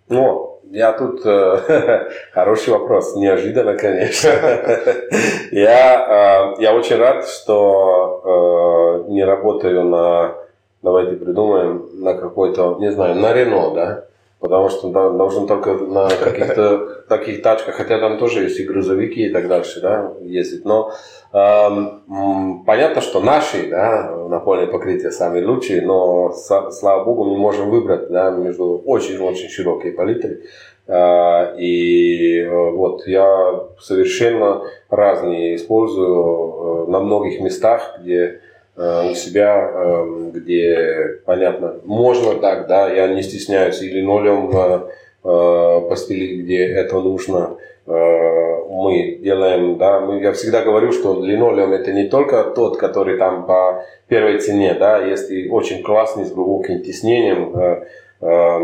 [0.09, 1.21] Ну, я тут...
[1.25, 3.15] э, хороший вопрос.
[3.15, 4.29] Неожиданно, конечно.
[5.51, 10.35] я, э, я очень рад, что э, не работаю на...
[10.81, 14.05] Давайте придумаем на какой-то, не знаю, на Рено, да?
[14.39, 19.27] Потому что да, должен только на каких-то таких тачках, хотя там тоже есть и грузовики
[19.27, 20.65] и так дальше, да, ездить.
[20.65, 20.91] Но
[21.31, 28.09] эм, понятно, что наши, да, напольные покрытия самые лучшие, но слава богу мы можем выбрать,
[28.09, 30.43] да, между очень-очень широкой палитрой.
[30.87, 38.41] Э, И э, вот я совершенно разные использую э, на многих местах, где
[38.77, 44.79] у себя, э, где, понятно, можно так, да, я не стесняюсь, или нолем э,
[45.23, 47.57] э, постелить, где это нужно,
[47.87, 53.17] Э, мы делаем, да, мы, я всегда говорю, что линолеум это не только тот, который
[53.17, 57.85] там по первой цене, да, есть и очень классный с глубоким тиснением, э, э,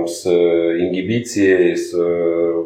[0.07, 2.63] с ингибицией, с э,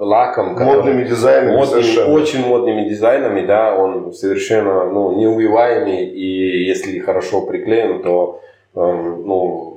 [0.00, 2.12] лаком, который- Модными дизайнами совершенно.
[2.12, 8.40] очень модными дизайнами, да, он совершенно ну, неубиваемый, и если хорошо приклеен, то
[8.74, 9.69] эм, ну,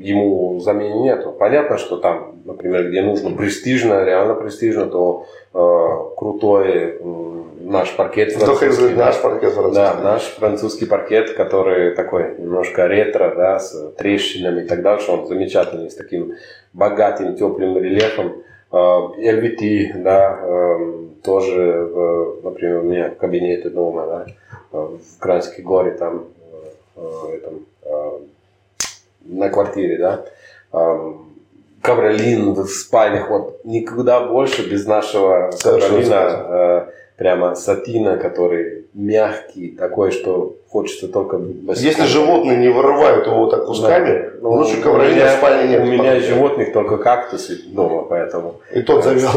[0.00, 1.32] ему замены нету.
[1.32, 8.32] Понятно, что там, например, где нужно престижно, реально престижно, то э, крутой м, наш паркет
[8.34, 9.06] хочет французский, да.
[9.06, 9.74] наш паркет французский.
[9.74, 15.26] Да, наш французский паркет, который такой немножко ретро, да, с трещинами и так дальше, он
[15.26, 16.34] замечательный, с таким
[16.72, 18.42] богатым, теплым рельефом.
[18.72, 24.26] Э, LVT, да, эм, тоже, э, например, у меня в кабинете дома, да,
[24.72, 26.24] э, в Кранской горе, там,
[26.96, 28.10] э, э, этом, э,
[29.24, 30.24] на квартире, да,
[31.82, 36.82] ковролин в спальнях, вот никуда больше без нашего ковролина, э,
[37.16, 41.84] прямо сатина, который мягкий, такой, что хочется только босиком.
[41.88, 45.68] Если животные не вырывают его вот так кусками, Ну, лучше у ковролина меня- в спальне
[45.70, 45.82] нет.
[45.82, 49.28] У меня из животных только кактусы дома, поэтому И тот завел.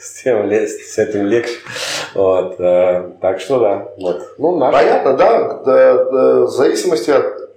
[0.00, 1.54] с, тем лез- с этим легче.
[2.14, 4.22] Вот, э, так что да, вот.
[4.38, 4.72] Ну, наш.
[4.74, 7.47] Понятно, да, да, да, в зависимости от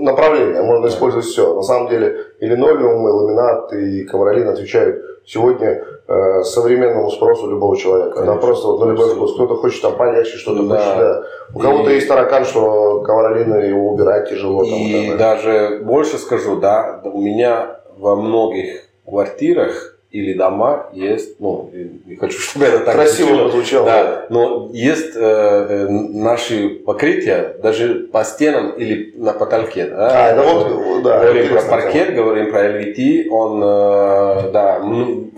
[0.00, 1.54] направления можно использовать все.
[1.54, 7.76] На самом деле и линолеум, и ламинат, и ковролин отвечают сегодня э, современному спросу любого
[7.76, 8.20] человека.
[8.20, 8.40] Да, Конечно.
[8.46, 9.26] просто вот на любой Абсолютно.
[9.26, 9.34] вкус.
[9.34, 10.76] Кто-то хочет там полегче, что-то Да.
[10.76, 11.22] хочет, да.
[11.54, 14.64] У кого-то И- есть таракан, что ковролина его убирать тяжело.
[14.64, 15.18] Там, И вот это.
[15.18, 21.70] даже больше скажу, да, у меня во многих квартирах или домах есть, ну,
[22.06, 23.86] не хочу, чтобы это так Красиво звучало.
[23.86, 29.86] Да, но есть э, э, наши покрытия даже по стенам или на потолке.
[29.86, 31.82] Да, А, это вот, да, говорим про интересная тема.
[31.82, 34.82] паркет, говорим про LVT, он, э, да,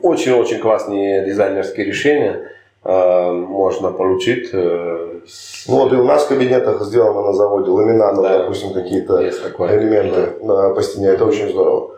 [0.02, 2.50] очень-очень классные дизайнерские решения
[2.84, 4.50] э, можно получить.
[4.52, 8.38] э, с- Ну вот и у нас в кабинетах сделано на заводе ламинатом, Да.
[8.40, 11.08] допустим, какие-то элементы на, по стене.
[11.10, 11.92] Это очень здорово.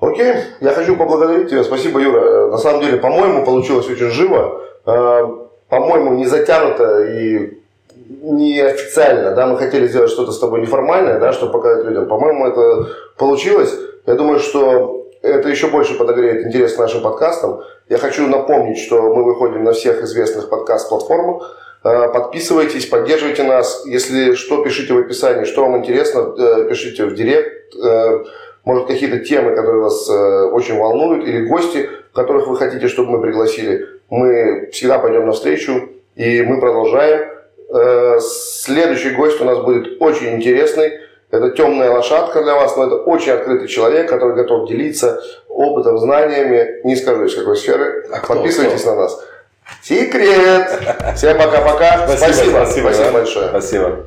[0.00, 1.64] Окей, я хочу поблагодарить тебя.
[1.64, 2.48] Спасибо, Юра.
[2.50, 4.62] На самом деле, по-моему, получилось очень живо.
[4.86, 5.22] Э,
[5.68, 7.58] По-моему, не затянуто и
[8.22, 12.06] неофициально, да, мы хотели сделать что-то с тобой неформальное, да, чтобы показать людям.
[12.08, 12.88] По-моему, это
[13.18, 13.74] получилось.
[14.06, 17.60] Я думаю, что это еще больше подогреет интерес к нашим подкастам.
[17.88, 21.58] Я хочу напомнить, что мы выходим на всех известных подкаст-платформах.
[21.84, 23.82] Э, подписывайтесь, поддерживайте нас.
[23.84, 27.74] Если что, пишите в описании, что вам интересно, э, пишите в директ.
[28.68, 30.08] Э, может, какие-то темы, которые вас
[30.52, 33.86] очень волнуют, или гости, которых вы хотите, чтобы мы пригласили.
[34.10, 37.28] Мы всегда пойдем навстречу, и мы продолжаем.
[38.20, 41.00] Следующий гость у нас будет очень интересный.
[41.30, 46.80] Это темная лошадка для вас, но это очень открытый человек, который готов делиться опытом, знаниями.
[46.84, 48.06] Не скажу из какой сферы.
[48.10, 48.94] А Подписывайтесь кто?
[48.94, 49.24] на нас.
[49.82, 50.70] Секрет.
[51.16, 52.06] Всем пока-пока.
[52.06, 52.16] Спасибо.
[52.16, 53.12] Спасибо, спасибо, спасибо да?
[53.12, 53.48] большое.
[53.48, 54.06] Спасибо.